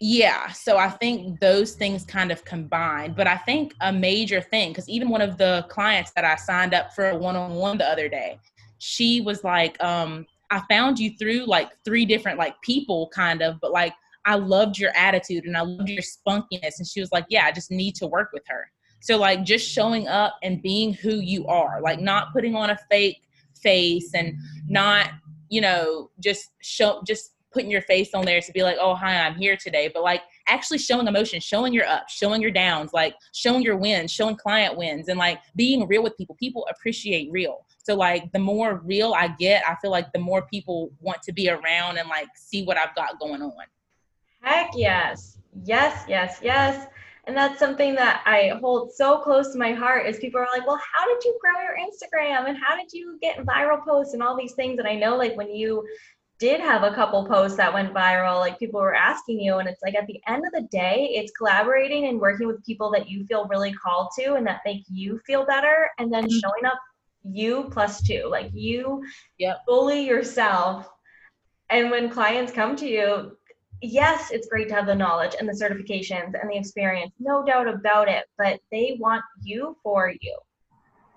yeah. 0.00 0.50
So 0.50 0.78
I 0.78 0.88
think 0.88 1.38
those 1.38 1.72
things 1.72 2.04
kind 2.04 2.32
of 2.32 2.44
combined. 2.44 3.14
But 3.14 3.28
I 3.28 3.36
think 3.36 3.74
a 3.80 3.92
major 3.92 4.40
thing, 4.40 4.70
because 4.70 4.88
even 4.88 5.08
one 5.08 5.20
of 5.20 5.38
the 5.38 5.64
clients 5.68 6.10
that 6.16 6.24
I 6.24 6.34
signed 6.36 6.74
up 6.74 6.92
for 6.92 7.10
a 7.10 7.16
one-on-one 7.16 7.78
the 7.78 7.86
other 7.86 8.08
day, 8.08 8.40
she 8.78 9.20
was 9.20 9.44
like, 9.44 9.82
um, 9.82 10.26
I 10.50 10.60
found 10.68 10.98
you 10.98 11.16
through 11.16 11.46
like 11.46 11.70
three 11.84 12.04
different 12.04 12.36
like 12.36 12.60
people 12.62 13.08
kind 13.14 13.42
of, 13.42 13.58
but 13.60 13.70
like 13.70 13.94
I 14.26 14.34
loved 14.34 14.78
your 14.78 14.90
attitude 14.96 15.44
and 15.44 15.56
I 15.56 15.62
loved 15.62 15.88
your 15.88 16.02
spunkiness. 16.02 16.78
And 16.78 16.86
she 16.86 17.00
was 17.00 17.12
like, 17.12 17.24
Yeah, 17.28 17.46
I 17.46 17.52
just 17.52 17.70
need 17.70 17.94
to 17.96 18.06
work 18.06 18.30
with 18.32 18.42
her. 18.48 18.70
So 19.00 19.16
like 19.16 19.44
just 19.44 19.68
showing 19.68 20.08
up 20.08 20.36
and 20.42 20.62
being 20.62 20.92
who 20.92 21.14
you 21.14 21.46
are, 21.46 21.80
like 21.80 22.00
not 22.00 22.32
putting 22.32 22.54
on 22.54 22.70
a 22.70 22.78
fake 22.90 23.22
face 23.62 24.14
and 24.14 24.34
not, 24.68 25.10
you 25.48 25.60
know, 25.60 26.10
just 26.20 26.50
show 26.60 27.02
just 27.06 27.32
putting 27.52 27.70
your 27.70 27.82
face 27.82 28.14
on 28.14 28.24
there 28.24 28.40
to 28.40 28.52
be 28.52 28.62
like, 28.62 28.76
oh 28.80 28.94
hi, 28.94 29.20
I'm 29.20 29.34
here 29.34 29.56
today. 29.56 29.90
But 29.92 30.02
like 30.02 30.22
actually 30.48 30.78
showing 30.78 31.06
emotion, 31.06 31.40
showing 31.40 31.72
your 31.72 31.86
ups, 31.86 32.14
showing 32.14 32.40
your 32.40 32.50
downs, 32.50 32.92
like 32.92 33.14
showing 33.34 33.62
your 33.62 33.76
wins, 33.76 34.10
showing 34.10 34.36
client 34.36 34.76
wins, 34.76 35.08
and 35.08 35.18
like 35.18 35.40
being 35.54 35.86
real 35.86 36.02
with 36.02 36.16
people. 36.16 36.34
People 36.36 36.66
appreciate 36.70 37.30
real. 37.30 37.66
So 37.84 37.94
like 37.94 38.30
the 38.32 38.38
more 38.38 38.80
real 38.84 39.12
I 39.12 39.28
get, 39.28 39.62
I 39.68 39.76
feel 39.76 39.90
like 39.90 40.12
the 40.12 40.18
more 40.18 40.46
people 40.46 40.92
want 41.00 41.22
to 41.22 41.32
be 41.32 41.50
around 41.50 41.98
and 41.98 42.08
like 42.08 42.28
see 42.34 42.64
what 42.64 42.76
I've 42.76 42.94
got 42.94 43.20
going 43.20 43.42
on. 43.42 43.52
Heck 44.40 44.70
yes. 44.74 45.38
Yes, 45.64 46.04
yes, 46.08 46.38
yes. 46.42 46.86
And 47.26 47.36
that's 47.36 47.58
something 47.58 47.94
that 47.94 48.22
I 48.26 48.58
hold 48.60 48.92
so 48.92 49.18
close 49.18 49.52
to 49.52 49.58
my 49.58 49.72
heart 49.72 50.06
is 50.06 50.18
people 50.18 50.40
are 50.40 50.48
like, 50.52 50.66
well, 50.66 50.80
how 50.92 51.06
did 51.06 51.22
you 51.24 51.38
grow 51.40 51.62
your 51.62 51.76
Instagram? 51.76 52.48
And 52.48 52.58
how 52.58 52.76
did 52.76 52.92
you 52.92 53.16
get 53.22 53.44
viral 53.46 53.84
posts 53.84 54.12
and 54.12 54.22
all 54.22 54.36
these 54.36 54.54
things? 54.54 54.78
And 54.80 54.88
I 54.88 54.96
know 54.96 55.16
like 55.16 55.36
when 55.36 55.54
you 55.54 55.86
did 56.40 56.60
have 56.60 56.82
a 56.82 56.92
couple 56.92 57.24
posts 57.24 57.56
that 57.56 57.72
went 57.72 57.94
viral, 57.94 58.40
like 58.40 58.58
people 58.58 58.80
were 58.80 58.96
asking 58.96 59.38
you, 59.38 59.58
and 59.58 59.68
it's 59.68 59.80
like 59.80 59.94
at 59.94 60.08
the 60.08 60.20
end 60.26 60.44
of 60.44 60.52
the 60.52 60.66
day, 60.72 61.10
it's 61.12 61.30
collaborating 61.38 62.06
and 62.06 62.18
working 62.20 62.48
with 62.48 62.64
people 62.66 62.90
that 62.90 63.08
you 63.08 63.24
feel 63.26 63.46
really 63.46 63.72
called 63.74 64.08
to 64.18 64.34
and 64.34 64.44
that 64.44 64.60
make 64.64 64.82
you 64.90 65.20
feel 65.24 65.46
better, 65.46 65.90
and 66.00 66.12
then 66.12 66.24
mm-hmm. 66.24 66.38
showing 66.40 66.66
up 66.66 66.80
you 67.22 67.68
plus 67.70 68.02
two, 68.02 68.26
like 68.28 68.50
you 68.52 69.04
yep. 69.38 69.58
fully 69.68 70.04
yourself. 70.04 70.88
And 71.70 71.92
when 71.92 72.10
clients 72.10 72.50
come 72.50 72.74
to 72.74 72.88
you, 72.88 73.36
yes, 73.82 74.30
it's 74.30 74.46
great 74.46 74.68
to 74.68 74.74
have 74.74 74.86
the 74.86 74.94
knowledge 74.94 75.34
and 75.38 75.48
the 75.48 75.52
certifications 75.52 76.40
and 76.40 76.50
the 76.50 76.56
experience, 76.56 77.12
no 77.18 77.44
doubt 77.44 77.68
about 77.68 78.08
it, 78.08 78.24
but 78.38 78.60
they 78.70 78.96
want 79.00 79.22
you 79.42 79.76
for 79.82 80.12
you. 80.20 80.38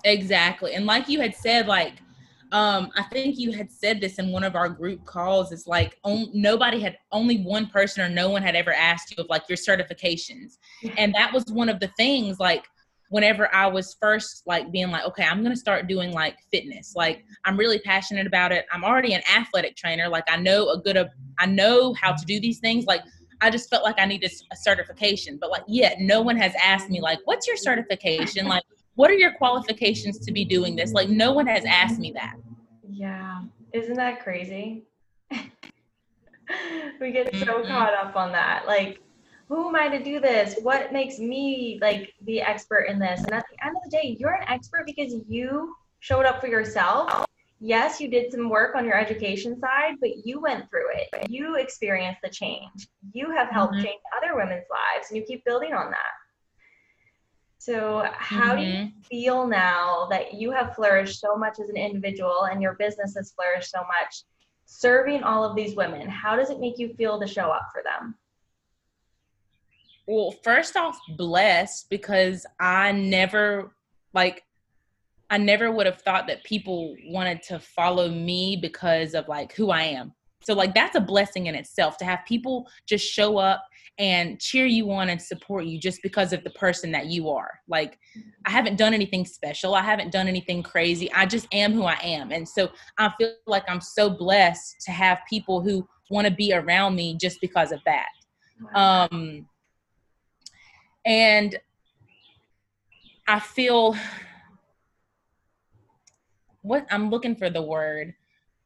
Exactly. 0.04 0.74
And 0.74 0.86
like 0.86 1.08
you 1.08 1.22
had 1.22 1.36
said, 1.36 1.68
like, 1.68 1.94
um, 2.52 2.92
I 2.96 3.04
think 3.04 3.38
you 3.38 3.52
had 3.52 3.72
said 3.72 4.00
this 4.00 4.20
in 4.20 4.32
one 4.32 4.44
of 4.44 4.56
our 4.56 4.70
group 4.70 5.04
calls. 5.06 5.52
It's 5.52 5.68
like 5.68 5.98
on, 6.04 6.30
nobody 6.34 6.80
had, 6.80 6.98
only 7.12 7.40
one 7.42 7.68
person 7.68 8.04
or 8.04 8.10
no 8.10 8.30
one 8.30 8.44
had 8.44 8.56
ever 8.56 8.74
asked 8.74 9.16
you 9.16 9.24
of 9.24 9.30
like 9.30 9.44
your 9.50 9.58
certifications. 9.58 10.58
And 10.98 11.14
that 11.16 11.34
was 11.34 11.46
one 11.46 11.70
of 11.70 11.80
the 11.80 11.90
things, 11.98 12.40
like, 12.40 12.66
whenever 13.16 13.48
I 13.56 13.66
was 13.66 13.96
first 14.02 14.44
like 14.46 14.74
being 14.74 14.92
like, 14.92 15.06
okay, 15.06 15.24
I'm 15.24 15.42
gonna 15.42 15.56
start 15.56 15.88
doing 15.88 16.12
like 16.12 16.36
fitness. 16.52 16.96
Like 16.98 17.24
I'm 17.46 17.56
really 17.56 17.80
passionate 17.80 18.28
about 18.28 18.52
it. 18.52 18.66
I'm 18.74 18.84
already 18.84 19.14
an 19.14 19.22
athletic 19.34 19.78
trainer. 19.78 20.10
Like 20.10 20.26
I 20.28 20.36
know 20.36 20.68
a 20.68 20.82
good, 20.82 20.98
I 21.40 21.46
know 21.46 21.94
how 21.94 22.12
to 22.12 22.26
do 22.26 22.42
these 22.42 22.60
things. 22.60 22.84
Like 22.88 23.04
I 23.40 23.50
just 23.50 23.70
felt 23.70 23.86
like 23.86 23.96
I 24.00 24.06
needed 24.06 24.34
a 24.52 24.56
certification. 24.58 25.38
But 25.40 25.50
like, 25.50 25.64
yet 25.66 26.02
no 26.02 26.22
one 26.22 26.36
has 26.36 26.52
asked 26.62 26.90
me 26.90 27.00
like, 27.00 27.20
what's 27.24 27.48
your 27.48 27.56
certification? 27.56 28.48
Like, 28.50 28.64
what 28.96 29.10
are 29.10 29.16
your 29.16 29.34
qualifications 29.36 30.20
to 30.20 30.34
be 30.34 30.44
doing 30.44 30.76
this? 30.76 30.92
Like, 30.92 31.08
no 31.08 31.32
one 31.32 31.48
has 31.48 31.64
asked 31.64 32.00
me 32.00 32.12
that. 32.16 32.36
Yeah, 32.90 33.44
isn't 33.72 33.96
that 33.96 34.22
crazy? 34.22 34.84
we 35.32 37.12
get 37.14 37.34
so 37.34 37.46
mm-hmm. 37.46 37.68
caught 37.70 37.94
up 37.94 38.18
on 38.18 38.34
that. 38.34 38.68
Like, 38.68 39.00
who 39.48 39.70
am 39.70 39.76
I 39.76 39.90
to 39.90 40.04
do 40.04 40.20
this? 40.20 40.58
What 40.62 40.92
makes 40.92 41.20
me 41.20 41.78
like 41.82 42.14
the 42.26 42.42
expert 42.42 42.86
in 42.90 43.00
this? 43.00 43.22
And 43.24 43.34
at 43.34 43.46
the 43.52 43.66
end 43.66 43.76
of 43.76 43.84
the 43.84 43.90
day, 43.90 44.18
you're 44.20 44.34
an 44.34 44.48
expert 44.48 44.86
because 44.86 45.14
you 45.28 45.76
showed 46.00 46.26
up 46.26 46.42
for 46.42 46.48
yourself. 46.48 47.26
Yes, 47.60 48.02
you 48.02 48.10
did 48.10 48.32
some 48.32 48.50
work 48.50 48.76
on 48.76 48.86
your 48.86 48.98
education 48.98 49.60
side, 49.60 49.96
but 50.02 50.26
you 50.26 50.42
went 50.42 50.70
through 50.70 50.90
it. 50.94 51.30
You 51.30 51.56
experienced 51.56 52.22
the 52.22 52.30
change. 52.30 52.88
You 53.14 53.32
have 53.32 53.50
helped 53.50 53.76
mm-hmm. 53.76 53.86
change 53.86 54.02
other 54.18 54.36
women's 54.36 54.66
lives, 54.70 55.10
and 55.10 55.18
you 55.18 55.24
keep 55.24 55.46
building 55.46 55.74
on 55.74 55.90
that. 55.92 56.14
So, 57.58 58.08
how 58.14 58.54
mm-hmm. 58.54 58.58
do 58.58 58.64
you 58.64 58.74
mm-hmm. 58.74 59.02
feel 59.10 59.48
now 59.48 60.08
that 60.12 60.34
you 60.34 60.52
have 60.52 60.76
flourished 60.76 61.20
so 61.20 61.36
much 61.36 61.60
as 61.60 61.70
an 61.70 61.78
individual 61.78 62.44
and 62.52 62.62
your 62.62 62.74
business 62.74 63.16
has 63.16 63.32
flourished 63.32 63.72
so 63.72 63.80
much, 63.80 64.24
serving 64.66 65.24
all 65.24 65.44
of 65.44 65.56
these 65.56 65.76
women? 65.76 66.08
How 66.10 66.36
does 66.36 66.50
it 66.50 66.60
make 66.60 66.78
you 66.78 66.94
feel 66.96 67.20
to 67.20 67.26
show 67.26 67.50
up 67.50 67.70
for 67.72 67.82
them? 67.84 68.16
Well 70.08 70.34
first 70.44 70.76
off 70.76 70.98
blessed 71.18 71.90
because 71.90 72.46
i 72.60 72.92
never 72.92 73.76
like 74.14 74.44
i 75.30 75.38
never 75.38 75.72
would 75.72 75.86
have 75.86 76.02
thought 76.02 76.28
that 76.28 76.44
people 76.44 76.96
wanted 77.06 77.42
to 77.42 77.60
follow 77.60 78.10
me 78.10 78.58
because 78.62 79.14
of 79.14 79.28
like 79.28 79.54
who 79.54 79.70
i 79.72 79.82
am. 79.82 80.14
So 80.44 80.54
like 80.54 80.76
that's 80.76 80.96
a 80.96 81.02
blessing 81.02 81.48
in 81.48 81.56
itself 81.56 81.98
to 81.98 82.06
have 82.06 82.20
people 82.28 82.68
just 82.86 83.06
show 83.06 83.38
up 83.38 83.64
and 83.98 84.40
cheer 84.40 84.66
you 84.66 84.92
on 84.92 85.10
and 85.10 85.20
support 85.20 85.66
you 85.66 85.80
just 85.80 86.04
because 86.04 86.34
of 86.34 86.44
the 86.44 86.50
person 86.52 86.92
that 86.92 87.08
you 87.08 87.30
are. 87.30 87.52
Like 87.68 87.98
i 88.46 88.52
haven't 88.52 88.78
done 88.78 88.94
anything 88.94 89.26
special. 89.26 89.74
I 89.74 89.82
haven't 89.82 90.12
done 90.12 90.28
anything 90.28 90.62
crazy. 90.62 91.12
I 91.14 91.26
just 91.26 91.48
am 91.52 91.74
who 91.74 91.84
i 91.84 91.98
am. 92.04 92.32
And 92.32 92.48
so 92.48 92.70
i 93.00 93.12
feel 93.18 93.34
like 93.48 93.64
i'm 93.68 93.82
so 93.82 94.10
blessed 94.10 94.76
to 94.86 94.92
have 94.92 95.20
people 95.28 95.62
who 95.62 95.88
want 96.12 96.28
to 96.28 96.34
be 96.34 96.54
around 96.54 96.96
me 96.96 97.18
just 97.20 97.42
because 97.42 97.72
of 97.72 97.82
that. 97.86 98.10
Um 98.76 99.48
and 101.06 101.58
I 103.28 103.40
feel 103.40 103.96
what 106.62 106.86
I'm 106.90 107.10
looking 107.10 107.36
for 107.36 107.50
the 107.50 107.62
word 107.62 108.14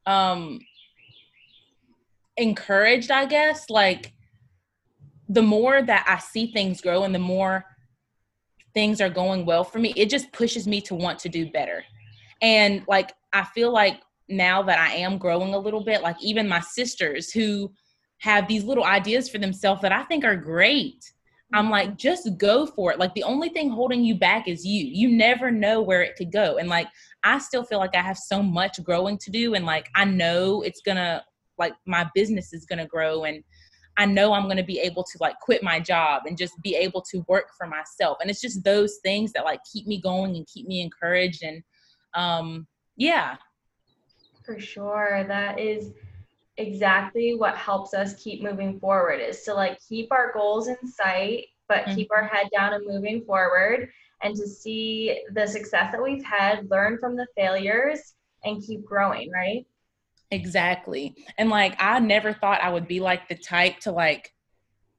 um 0.06 0.60
encouraged, 2.36 3.10
I 3.10 3.26
guess. 3.26 3.70
Like 3.70 4.12
the 5.28 5.42
more 5.42 5.82
that 5.82 6.04
I 6.08 6.18
see 6.18 6.50
things 6.52 6.80
grow 6.80 7.04
and 7.04 7.14
the 7.14 7.18
more 7.20 7.64
things 8.74 9.00
are 9.00 9.10
going 9.10 9.44
well 9.44 9.64
for 9.64 9.78
me, 9.78 9.92
it 9.96 10.10
just 10.10 10.32
pushes 10.32 10.66
me 10.66 10.80
to 10.82 10.94
want 10.94 11.18
to 11.20 11.28
do 11.28 11.50
better. 11.50 11.84
And 12.42 12.84
like 12.88 13.12
I 13.32 13.44
feel 13.44 13.72
like 13.72 14.00
now 14.28 14.62
that 14.62 14.78
I 14.78 14.94
am 14.94 15.18
growing 15.18 15.54
a 15.54 15.58
little 15.58 15.84
bit, 15.84 16.02
like 16.02 16.16
even 16.22 16.48
my 16.48 16.60
sisters 16.60 17.30
who 17.30 17.72
have 18.18 18.48
these 18.48 18.64
little 18.64 18.84
ideas 18.84 19.28
for 19.28 19.38
themselves 19.38 19.82
that 19.82 19.92
I 19.92 20.04
think 20.04 20.24
are 20.24 20.36
great. 20.36 21.12
I'm 21.52 21.70
like, 21.70 21.96
just 21.96 22.28
go 22.38 22.66
for 22.66 22.92
it. 22.92 22.98
Like 22.98 23.14
the 23.14 23.24
only 23.24 23.48
thing 23.48 23.70
holding 23.70 24.04
you 24.04 24.14
back 24.14 24.46
is 24.46 24.64
you. 24.64 24.86
You 24.86 25.08
never 25.08 25.50
know 25.50 25.82
where 25.82 26.02
it 26.02 26.16
could 26.16 26.30
go. 26.30 26.58
And 26.58 26.68
like 26.68 26.86
I 27.24 27.38
still 27.38 27.64
feel 27.64 27.78
like 27.78 27.94
I 27.94 28.02
have 28.02 28.18
so 28.18 28.42
much 28.42 28.82
growing 28.84 29.18
to 29.18 29.30
do 29.30 29.54
and 29.54 29.66
like 29.66 29.88
I 29.94 30.04
know 30.04 30.62
it's 30.62 30.80
gonna 30.80 31.24
like 31.58 31.74
my 31.86 32.08
business 32.14 32.52
is 32.52 32.66
gonna 32.66 32.86
grow 32.86 33.24
and 33.24 33.42
I 33.96 34.06
know 34.06 34.32
I'm 34.32 34.48
gonna 34.48 34.64
be 34.64 34.78
able 34.78 35.02
to 35.02 35.18
like 35.20 35.38
quit 35.40 35.62
my 35.62 35.80
job 35.80 36.22
and 36.26 36.38
just 36.38 36.54
be 36.62 36.76
able 36.76 37.02
to 37.10 37.24
work 37.28 37.48
for 37.58 37.66
myself. 37.66 38.18
And 38.20 38.30
it's 38.30 38.40
just 38.40 38.62
those 38.62 38.98
things 39.02 39.32
that 39.32 39.44
like 39.44 39.60
keep 39.70 39.86
me 39.86 40.00
going 40.00 40.36
and 40.36 40.46
keep 40.46 40.66
me 40.66 40.80
encouraged 40.80 41.42
and 41.42 41.62
um 42.14 42.66
yeah. 42.96 43.36
For 44.44 44.58
sure. 44.60 45.24
That 45.26 45.58
is 45.58 45.92
exactly 46.60 47.34
what 47.34 47.56
helps 47.56 47.94
us 47.94 48.14
keep 48.22 48.42
moving 48.42 48.78
forward 48.78 49.20
is 49.20 49.42
to 49.42 49.54
like 49.54 49.78
keep 49.86 50.12
our 50.12 50.32
goals 50.32 50.68
in 50.68 50.76
sight 50.86 51.46
but 51.68 51.84
mm-hmm. 51.84 51.94
keep 51.94 52.08
our 52.10 52.24
head 52.24 52.48
down 52.54 52.74
and 52.74 52.86
moving 52.86 53.22
forward 53.24 53.88
and 54.22 54.36
to 54.36 54.46
see 54.46 55.22
the 55.32 55.46
success 55.46 55.90
that 55.92 56.02
we've 56.02 56.24
had 56.24 56.68
learn 56.70 56.98
from 56.98 57.16
the 57.16 57.26
failures 57.36 58.14
and 58.44 58.62
keep 58.62 58.84
growing 58.84 59.30
right? 59.30 59.66
Exactly. 60.30 61.16
And 61.38 61.48
like 61.50 61.74
i 61.78 61.98
never 61.98 62.32
thought 62.32 62.62
i 62.62 62.70
would 62.70 62.86
be 62.86 63.00
like 63.00 63.28
the 63.28 63.34
type 63.34 63.78
to 63.80 63.92
like 63.92 64.32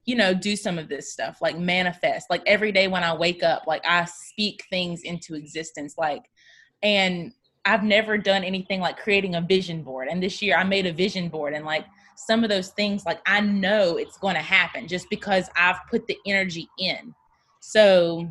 you 0.04 0.16
know 0.16 0.34
do 0.34 0.56
some 0.56 0.78
of 0.78 0.88
this 0.88 1.12
stuff 1.12 1.38
like 1.40 1.56
manifest. 1.58 2.26
Like 2.28 2.42
every 2.46 2.72
day 2.72 2.88
when 2.88 3.04
i 3.04 3.14
wake 3.14 3.42
up 3.42 3.64
like 3.66 3.82
i 3.86 4.04
speak 4.04 4.64
things 4.68 5.02
into 5.02 5.34
existence 5.34 5.94
like 5.96 6.24
and 6.82 7.32
I've 7.64 7.84
never 7.84 8.18
done 8.18 8.42
anything 8.42 8.80
like 8.80 8.98
creating 8.98 9.36
a 9.36 9.40
vision 9.40 9.82
board. 9.82 10.08
And 10.08 10.22
this 10.22 10.42
year 10.42 10.56
I 10.56 10.64
made 10.64 10.86
a 10.86 10.92
vision 10.92 11.28
board 11.28 11.54
and 11.54 11.64
like 11.64 11.86
some 12.16 12.42
of 12.42 12.50
those 12.50 12.68
things, 12.70 13.04
like 13.04 13.20
I 13.26 13.40
know 13.40 13.96
it's 13.96 14.18
going 14.18 14.34
to 14.34 14.42
happen 14.42 14.88
just 14.88 15.08
because 15.10 15.48
I've 15.56 15.78
put 15.90 16.06
the 16.06 16.18
energy 16.26 16.68
in. 16.78 17.14
So 17.60 18.28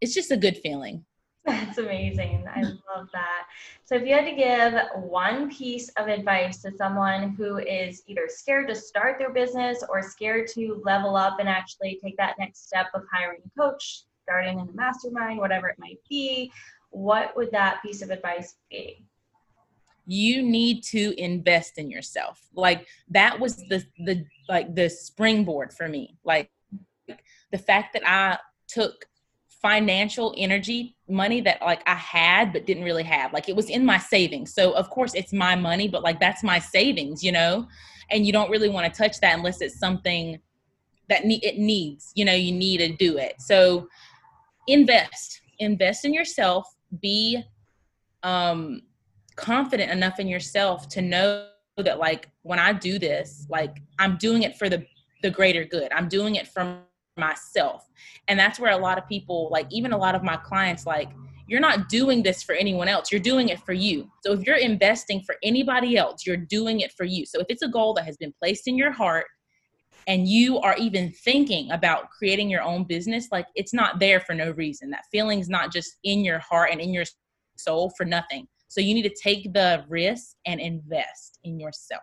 it's 0.00 0.14
just 0.14 0.30
a 0.30 0.36
good 0.36 0.58
feeling. 0.58 1.04
That's 1.46 1.78
amazing. 1.78 2.44
I 2.54 2.62
love 2.62 3.08
that. 3.12 3.46
So, 3.84 3.94
if 3.94 4.06
you 4.06 4.14
had 4.14 4.26
to 4.26 4.34
give 4.34 4.74
one 5.08 5.50
piece 5.50 5.88
of 5.96 6.06
advice 6.06 6.60
to 6.62 6.70
someone 6.76 7.30
who 7.30 7.58
is 7.58 8.02
either 8.06 8.28
scared 8.28 8.68
to 8.68 8.74
start 8.74 9.18
their 9.18 9.30
business 9.30 9.82
or 9.88 10.02
scared 10.02 10.48
to 10.54 10.82
level 10.84 11.16
up 11.16 11.40
and 11.40 11.48
actually 11.48 11.98
take 12.02 12.16
that 12.18 12.36
next 12.38 12.66
step 12.66 12.88
of 12.94 13.04
hiring 13.12 13.40
a 13.44 13.60
coach, 13.60 14.02
starting 14.22 14.58
in 14.58 14.68
a 14.68 14.72
mastermind, 14.72 15.38
whatever 15.38 15.68
it 15.68 15.78
might 15.78 15.98
be, 16.08 16.52
what 16.90 17.36
would 17.36 17.50
that 17.52 17.82
piece 17.82 18.02
of 18.02 18.10
advice 18.10 18.56
be? 18.70 19.06
You 20.06 20.42
need 20.42 20.82
to 20.84 21.14
invest 21.20 21.78
in 21.78 21.90
yourself. 21.90 22.40
Like 22.54 22.86
that 23.10 23.38
was 23.38 23.56
the 23.68 23.84
the 23.98 24.24
like 24.48 24.74
the 24.74 24.88
springboard 24.90 25.72
for 25.72 25.88
me. 25.88 26.18
Like 26.24 26.50
the 27.06 27.58
fact 27.58 27.92
that 27.92 28.02
I 28.06 28.38
took 28.66 29.06
financial 29.62 30.34
energy 30.38 30.96
money 31.08 31.40
that 31.42 31.60
like 31.60 31.82
I 31.86 31.94
had 31.94 32.52
but 32.52 32.66
didn't 32.66 32.84
really 32.84 33.02
have. 33.02 33.32
Like 33.32 33.48
it 33.48 33.56
was 33.56 33.68
in 33.68 33.84
my 33.84 33.98
savings. 33.98 34.54
So 34.54 34.72
of 34.72 34.88
course 34.90 35.14
it's 35.14 35.32
my 35.32 35.54
money, 35.54 35.86
but 35.86 36.02
like 36.02 36.18
that's 36.18 36.42
my 36.42 36.58
savings, 36.58 37.22
you 37.22 37.32
know? 37.32 37.68
And 38.10 38.26
you 38.26 38.32
don't 38.32 38.50
really 38.50 38.70
want 38.70 38.92
to 38.92 38.98
touch 39.02 39.20
that 39.20 39.36
unless 39.36 39.60
it's 39.60 39.78
something 39.78 40.40
that 41.08 41.26
ne- 41.26 41.40
it 41.42 41.58
needs, 41.58 42.12
you 42.14 42.24
know, 42.24 42.32
you 42.32 42.52
need 42.52 42.78
to 42.78 42.96
do 42.96 43.18
it. 43.18 43.34
So 43.38 43.88
invest, 44.66 45.42
invest 45.58 46.04
in 46.04 46.14
yourself, 46.14 46.66
be 47.00 47.42
um 48.22 48.82
confident 49.36 49.90
enough 49.90 50.18
in 50.18 50.28
yourself 50.28 50.88
to 50.88 51.00
know 51.00 51.46
that 51.78 51.98
like 51.98 52.28
when 52.42 52.58
I 52.58 52.72
do 52.72 52.98
this, 52.98 53.46
like 53.48 53.80
I'm 53.98 54.16
doing 54.16 54.42
it 54.42 54.56
for 54.56 54.68
the 54.68 54.84
the 55.22 55.30
greater 55.30 55.64
good. 55.64 55.92
I'm 55.92 56.08
doing 56.08 56.36
it 56.36 56.48
for 56.48 56.78
myself. 57.16 57.86
And 58.28 58.38
that's 58.38 58.58
where 58.58 58.72
a 58.72 58.76
lot 58.76 58.98
of 58.98 59.06
people, 59.06 59.48
like 59.50 59.66
even 59.70 59.92
a 59.92 59.98
lot 59.98 60.14
of 60.14 60.22
my 60.22 60.36
clients 60.36 60.86
like 60.86 61.10
you're 61.50 61.60
not 61.60 61.88
doing 61.88 62.22
this 62.22 62.44
for 62.44 62.54
anyone 62.54 62.86
else. 62.86 63.10
You're 63.10 63.20
doing 63.20 63.48
it 63.48 63.58
for 63.58 63.72
you. 63.72 64.08
So 64.24 64.32
if 64.32 64.46
you're 64.46 64.56
investing 64.56 65.20
for 65.22 65.34
anybody 65.42 65.96
else, 65.96 66.24
you're 66.24 66.36
doing 66.36 66.80
it 66.80 66.92
for 66.92 67.02
you. 67.02 67.26
So 67.26 67.40
if 67.40 67.46
it's 67.48 67.62
a 67.62 67.68
goal 67.68 67.92
that 67.94 68.04
has 68.04 68.16
been 68.16 68.32
placed 68.40 68.68
in 68.68 68.78
your 68.78 68.92
heart 68.92 69.26
and 70.10 70.26
you 70.26 70.58
are 70.58 70.74
even 70.76 71.12
thinking 71.12 71.70
about 71.70 72.10
creating 72.10 72.50
your 72.50 72.62
own 72.62 72.82
business, 72.82 73.28
like 73.30 73.46
it's 73.54 73.72
not 73.72 74.00
there 74.00 74.18
for 74.18 74.34
no 74.34 74.50
reason. 74.50 74.90
That 74.90 75.04
feeling's 75.12 75.48
not 75.48 75.72
just 75.72 75.98
in 76.02 76.24
your 76.24 76.40
heart 76.40 76.70
and 76.72 76.80
in 76.80 76.92
your 76.92 77.04
soul 77.56 77.92
for 77.96 78.04
nothing. 78.04 78.48
So 78.66 78.80
you 78.80 78.92
need 78.92 79.04
to 79.04 79.14
take 79.14 79.52
the 79.52 79.84
risk 79.88 80.34
and 80.46 80.60
invest 80.60 81.38
in 81.44 81.60
yourself. 81.60 82.02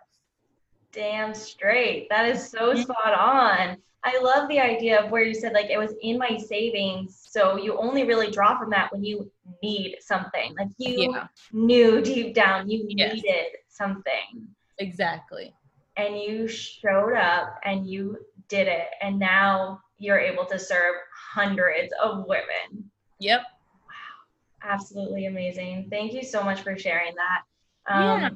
Damn 0.94 1.34
straight. 1.34 2.08
That 2.10 2.26
is 2.30 2.50
so 2.50 2.74
spot 2.76 3.14
on. 3.14 3.76
I 4.06 4.20
love 4.22 4.48
the 4.48 4.62
idea 4.62 5.04
of 5.04 5.12
where 5.12 5.24
you 5.24 5.34
said 5.34 5.52
like 5.52 5.70
it 5.70 5.78
was 5.78 5.94
in 6.02 6.18
my 6.18 6.38
savings. 6.38 7.28
So 7.30 7.58
you 7.58 7.78
only 7.78 8.06
really 8.06 8.32
draw 8.32 8.58
from 8.58 8.70
that 8.70 8.90
when 8.94 9.04
you 9.04 9.30
need 9.62 9.98
something. 10.00 10.56
Like 10.58 10.70
you 10.78 11.12
yeah. 11.12 11.28
knew 11.52 12.02
deep 12.02 12.34
down 12.34 12.70
you 12.70 12.86
yes. 12.88 13.16
needed 13.16 13.48
something. 13.68 14.48
Exactly 14.78 15.54
and 15.98 16.20
you 16.20 16.48
showed 16.48 17.14
up 17.16 17.60
and 17.64 17.88
you 17.88 18.18
did 18.48 18.68
it. 18.68 18.88
And 19.02 19.20
now 19.20 19.82
you're 19.98 20.20
able 20.20 20.46
to 20.46 20.60
serve 20.60 20.96
hundreds 21.34 21.94
of 22.02 22.26
women. 22.28 22.90
Yep. 23.20 23.42
Wow. 23.42 24.72
Absolutely 24.72 25.26
amazing. 25.26 25.88
Thank 25.90 26.14
you 26.14 26.24
so 26.24 26.44
much 26.44 26.62
for 26.62 26.78
sharing 26.78 27.14
that. 27.16 27.42
Um, 27.90 28.22
yeah. 28.22 28.30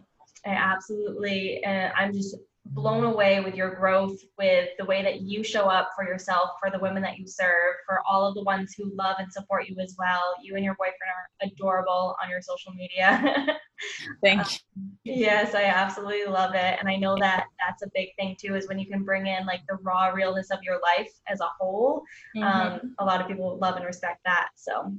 i 0.46 0.50
absolutely 0.50 1.62
uh, 1.66 1.90
i'm 1.98 2.14
just 2.14 2.38
blown 2.66 3.04
away 3.04 3.40
with 3.40 3.56
your 3.56 3.74
growth, 3.76 4.20
with 4.38 4.70
the 4.78 4.86
way 4.86 5.02
that 5.02 5.22
you 5.22 5.44
show 5.44 5.66
up 5.66 5.90
for 5.96 6.06
yourself, 6.06 6.52
for 6.60 6.70
the 6.70 6.80
women 6.80 7.02
that 7.02 7.18
you 7.18 7.28
serve, 7.28 7.76
for 7.86 8.02
all 8.10 8.26
of 8.26 8.36
the 8.36 8.44
ones 8.44 8.76
who 8.78 8.92
love 8.96 9.16
and 9.20 9.32
support 9.32 9.68
you 9.68 9.76
as 9.82 9.96
well. 9.98 10.36
You 10.42 10.56
and 10.56 10.64
your 10.64 10.76
boyfriend 10.76 10.96
are 11.16 11.48
adorable 11.48 12.16
on 12.24 12.30
your 12.30 12.42
social 12.42 12.72
media. 12.74 13.58
Thank 14.24 14.52
you. 14.52 14.58
Um, 14.78 14.92
yes, 15.04 15.56
I 15.56 15.64
absolutely 15.64 16.32
love 16.32 16.54
it. 16.54 16.78
And 16.80 16.88
I 16.88 16.96
know 16.98 17.18
that 17.18 17.46
that's 17.66 17.82
a 17.82 17.90
big 17.96 18.10
thing 18.18 18.36
too, 18.40 18.56
is 18.56 18.68
when 18.68 18.78
you 18.78 18.86
can 18.86 19.04
bring 19.04 19.28
in 19.28 19.46
like 19.46 19.62
the 19.68 19.78
raw 19.82 20.10
realness 20.10 20.52
of 20.52 20.60
your 20.62 20.80
life 20.98 21.12
as 21.28 21.42
a 21.42 21.50
whole. 21.60 22.04
Mm-hmm. 22.38 22.44
Um, 22.44 22.96
a 23.00 23.06
lot 23.06 23.22
of 23.22 23.28
people 23.28 23.58
love 23.60 23.76
and 23.76 23.86
respect 23.86 24.20
that. 24.26 24.50
So, 24.56 24.94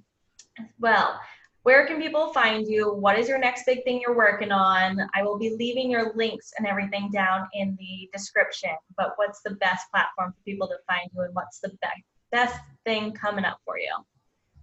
well, 0.80 1.20
where 1.64 1.86
can 1.86 2.00
people 2.00 2.32
find 2.32 2.66
you? 2.66 2.92
What 2.92 3.18
is 3.18 3.28
your 3.28 3.38
next 3.38 3.64
big 3.66 3.84
thing 3.84 4.00
you're 4.00 4.16
working 4.16 4.50
on? 4.50 4.98
I 5.14 5.22
will 5.22 5.38
be 5.38 5.54
leaving 5.56 5.90
your 5.90 6.12
links 6.14 6.52
and 6.58 6.66
everything 6.66 7.10
down 7.12 7.46
in 7.54 7.76
the 7.78 8.08
description. 8.12 8.70
But 8.96 9.12
what's 9.16 9.42
the 9.42 9.52
best 9.52 9.90
platform 9.92 10.32
for 10.32 10.42
people 10.44 10.66
to 10.68 10.76
find 10.88 11.08
you, 11.14 11.22
and 11.22 11.34
what's 11.34 11.60
the 11.60 11.70
best 11.80 12.02
best 12.32 12.58
thing 12.84 13.12
coming 13.12 13.44
up 13.44 13.58
for 13.64 13.78
you? 13.78 13.92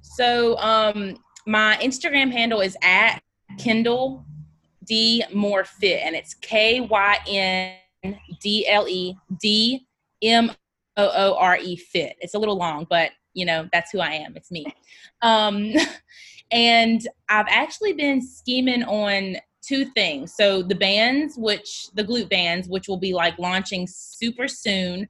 So, 0.01 0.57
um, 0.57 1.17
my 1.45 1.77
Instagram 1.81 2.31
handle 2.31 2.61
is 2.61 2.75
at 2.81 3.19
Kyndle 3.57 4.25
D 4.85 5.23
Moore 5.33 5.63
Fit, 5.63 6.01
and 6.03 6.15
it's 6.15 6.33
K 6.33 6.81
Y 6.81 7.17
N 7.27 8.17
D 8.41 8.67
L 8.67 8.87
E 8.89 9.15
D 9.39 9.87
M 10.21 10.51
O 10.97 11.11
O 11.15 11.35
R 11.35 11.57
E 11.57 11.77
Fit. 11.77 12.17
It's 12.19 12.33
a 12.33 12.39
little 12.39 12.57
long, 12.57 12.87
but 12.89 13.11
you 13.33 13.45
know 13.45 13.69
that's 13.71 13.91
who 13.91 13.99
I 13.99 14.11
am. 14.11 14.35
It's 14.35 14.51
me. 14.51 14.65
Um, 15.21 15.71
And 16.51 17.07
I've 17.29 17.47
actually 17.49 17.93
been 17.93 18.21
scheming 18.21 18.83
on 18.83 19.37
two 19.61 19.85
things. 19.85 20.33
So 20.35 20.63
the 20.63 20.75
bands, 20.75 21.35
which 21.37 21.89
the 21.93 22.03
glute 22.03 22.29
bands, 22.29 22.67
which 22.67 22.87
will 22.87 22.97
be 22.97 23.13
like 23.13 23.37
launching 23.37 23.87
super 23.87 24.47
soon. 24.47 25.07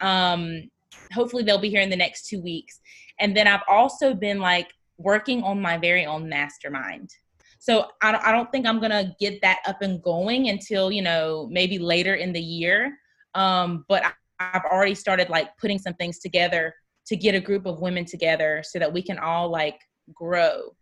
Um, 0.00 0.70
hopefully 1.12 1.42
they'll 1.42 1.58
be 1.58 1.70
here 1.70 1.80
in 1.80 1.90
the 1.90 1.96
next 1.96 2.28
two 2.28 2.40
weeks. 2.40 2.80
And 3.20 3.36
then 3.36 3.46
I've 3.46 3.62
also 3.68 4.14
been 4.14 4.38
like 4.38 4.68
working 4.98 5.42
on 5.42 5.60
my 5.60 5.78
very 5.78 6.04
own 6.04 6.28
mastermind. 6.28 7.10
So 7.58 7.86
I 8.02 8.10
don't, 8.10 8.24
I 8.24 8.32
don't 8.32 8.50
think 8.50 8.66
I'm 8.66 8.80
gonna 8.80 9.14
get 9.20 9.40
that 9.42 9.60
up 9.66 9.82
and 9.82 10.02
going 10.02 10.48
until 10.48 10.90
you 10.90 11.00
know 11.02 11.48
maybe 11.50 11.78
later 11.78 12.16
in 12.16 12.32
the 12.32 12.40
year. 12.40 12.98
Um, 13.34 13.84
but 13.88 14.04
I, 14.04 14.10
I've 14.40 14.64
already 14.64 14.96
started 14.96 15.28
like 15.30 15.56
putting 15.58 15.78
some 15.78 15.94
things 15.94 16.18
together 16.18 16.74
to 17.06 17.16
get 17.16 17.34
a 17.34 17.40
group 17.40 17.66
of 17.66 17.80
women 17.80 18.04
together 18.04 18.62
so 18.66 18.78
that 18.78 18.92
we 18.92 19.00
can 19.00 19.18
all 19.18 19.48
like 19.48 19.78
grow 20.12 20.74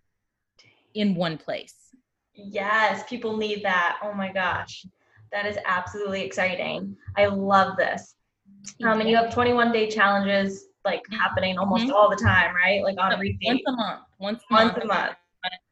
in 0.94 1.14
one 1.14 1.38
place. 1.38 1.74
Yes, 2.34 3.02
people 3.08 3.36
need 3.36 3.62
that. 3.64 3.98
Oh 4.02 4.12
my 4.12 4.32
gosh. 4.32 4.86
That 5.32 5.46
is 5.46 5.58
absolutely 5.64 6.22
exciting. 6.22 6.96
I 7.16 7.26
love 7.26 7.76
this. 7.76 8.14
Um, 8.82 9.00
and 9.00 9.08
you 9.08 9.16
have 9.16 9.32
21 9.32 9.72
day 9.72 9.88
challenges 9.88 10.66
like 10.84 11.02
happening 11.12 11.58
almost 11.58 11.84
mm-hmm. 11.84 11.92
all 11.92 12.08
the 12.08 12.16
time, 12.16 12.54
right? 12.54 12.82
Like 12.82 12.98
on 12.98 13.18
repeat. 13.18 13.38
Once 13.46 13.62
a 13.66 13.72
month. 13.72 14.00
Once 14.18 14.42
a 14.50 14.52
month. 14.52 14.72
Once 14.72 14.84
a 14.84 14.86
month. 14.86 15.12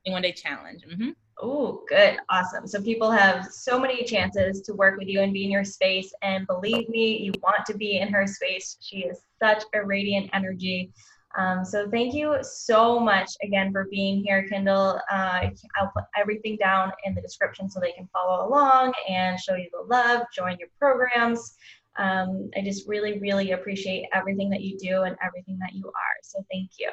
21 0.06 0.22
day 0.22 0.32
challenge. 0.32 0.82
Mm-hmm. 0.90 1.10
Oh, 1.40 1.84
good. 1.88 2.18
Awesome. 2.30 2.66
So 2.66 2.82
people 2.82 3.10
have 3.10 3.46
so 3.46 3.78
many 3.78 4.04
chances 4.04 4.60
to 4.62 4.74
work 4.74 4.98
with 4.98 5.08
you 5.08 5.20
and 5.20 5.32
be 5.32 5.44
in 5.44 5.50
your 5.50 5.64
space. 5.64 6.12
And 6.22 6.46
believe 6.46 6.88
me, 6.88 7.18
you 7.18 7.32
want 7.42 7.64
to 7.66 7.76
be 7.76 7.98
in 7.98 8.08
her 8.08 8.26
space. 8.26 8.76
She 8.80 8.98
is 9.04 9.20
such 9.40 9.62
a 9.74 9.84
radiant 9.84 10.30
energy. 10.32 10.92
Um, 11.38 11.64
so 11.64 11.88
thank 11.88 12.14
you 12.14 12.36
so 12.42 12.98
much 12.98 13.30
again 13.42 13.70
for 13.70 13.86
being 13.90 14.24
here, 14.24 14.46
Kendall. 14.48 15.00
Uh, 15.10 15.48
I'll 15.78 15.92
put 15.94 16.04
everything 16.18 16.56
down 16.56 16.90
in 17.04 17.14
the 17.14 17.20
description 17.20 17.70
so 17.70 17.78
they 17.78 17.92
can 17.92 18.08
follow 18.12 18.48
along 18.48 18.92
and 19.08 19.38
show 19.38 19.54
you 19.54 19.68
the 19.72 19.86
love, 19.88 20.22
join 20.34 20.56
your 20.58 20.68
programs. 20.80 21.54
Um, 21.96 22.50
I 22.56 22.62
just 22.62 22.88
really, 22.88 23.20
really 23.20 23.52
appreciate 23.52 24.06
everything 24.12 24.50
that 24.50 24.62
you 24.62 24.76
do 24.78 25.02
and 25.02 25.16
everything 25.24 25.58
that 25.60 25.74
you 25.74 25.86
are. 25.86 26.16
So 26.22 26.44
thank 26.50 26.70
you. 26.78 26.90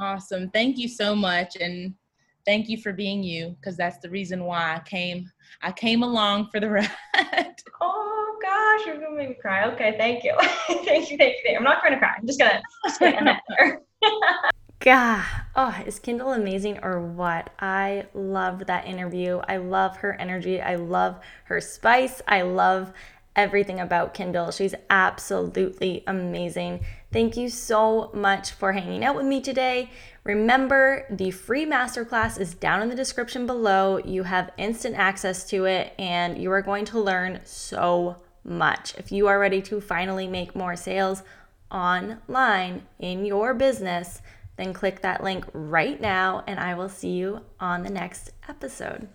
Awesome. 0.00 0.50
Thank 0.50 0.76
you 0.76 0.88
so 0.88 1.14
much. 1.14 1.56
And 1.56 1.94
thank 2.44 2.68
you 2.68 2.78
for 2.78 2.92
being 2.92 3.22
you 3.22 3.56
because 3.60 3.76
that's 3.76 3.98
the 3.98 4.10
reason 4.10 4.44
why 4.44 4.74
I 4.74 4.80
came 4.80 5.30
I 5.62 5.70
came 5.72 6.02
along 6.02 6.50
for 6.50 6.58
the 6.60 6.68
ride. 6.70 7.54
oh 7.80 8.38
gosh, 8.42 8.86
you're 8.86 9.00
gonna 9.00 9.16
make 9.16 9.28
me 9.30 9.36
cry. 9.40 9.70
Okay, 9.72 9.94
thank 9.98 10.24
you. 10.24 10.34
thank 10.84 11.10
you, 11.10 11.16
thank 11.16 11.36
you. 11.44 11.56
I'm 11.56 11.62
not 11.62 11.82
gonna 11.82 11.98
cry. 11.98 12.14
I'm 12.18 12.26
just 12.26 12.38
gonna 12.38 12.60
just 12.84 13.00
gonna 13.00 13.16
end 13.16 13.26
that 13.28 13.42
there. 13.58 13.80
God, 14.80 15.24
oh, 15.56 15.82
is 15.86 15.98
Kendall 15.98 16.32
amazing 16.32 16.78
or 16.82 17.00
what? 17.00 17.48
I 17.58 18.04
love 18.12 18.66
that 18.66 18.86
interview. 18.86 19.40
I 19.48 19.56
love 19.56 19.96
her 19.98 20.12
energy. 20.20 20.60
I 20.60 20.74
love 20.74 21.20
her 21.44 21.58
spice. 21.60 22.20
I 22.28 22.42
love 22.42 22.92
everything 23.34 23.80
about 23.80 24.14
Kendall. 24.14 24.50
She's 24.50 24.74
absolutely 24.90 26.04
amazing. 26.06 26.84
Thank 27.12 27.36
you 27.36 27.48
so 27.48 28.10
much 28.12 28.50
for 28.50 28.72
hanging 28.72 29.04
out 29.04 29.16
with 29.16 29.26
me 29.26 29.40
today. 29.40 29.90
Remember, 30.22 31.06
the 31.10 31.30
free 31.30 31.64
masterclass 31.64 32.38
is 32.38 32.54
down 32.54 32.82
in 32.82 32.88
the 32.88 32.94
description 32.94 33.46
below. 33.46 33.98
You 33.98 34.24
have 34.24 34.52
instant 34.56 34.96
access 34.96 35.48
to 35.50 35.64
it, 35.64 35.94
and 35.98 36.36
you 36.36 36.50
are 36.50 36.62
going 36.62 36.84
to 36.86 37.00
learn 37.00 37.40
so 37.44 38.16
much. 38.44 38.94
If 38.96 39.10
you 39.10 39.26
are 39.28 39.38
ready 39.38 39.62
to 39.62 39.80
finally 39.80 40.26
make 40.26 40.54
more 40.54 40.76
sales 40.76 41.22
online 41.74 42.86
in 42.98 43.24
your 43.24 43.52
business, 43.52 44.22
then 44.56 44.72
click 44.72 45.02
that 45.02 45.22
link 45.22 45.44
right 45.52 46.00
now, 46.00 46.44
and 46.46 46.60
I 46.60 46.74
will 46.74 46.88
see 46.88 47.10
you 47.10 47.40
on 47.58 47.82
the 47.82 47.90
next 47.90 48.30
episode. 48.48 49.08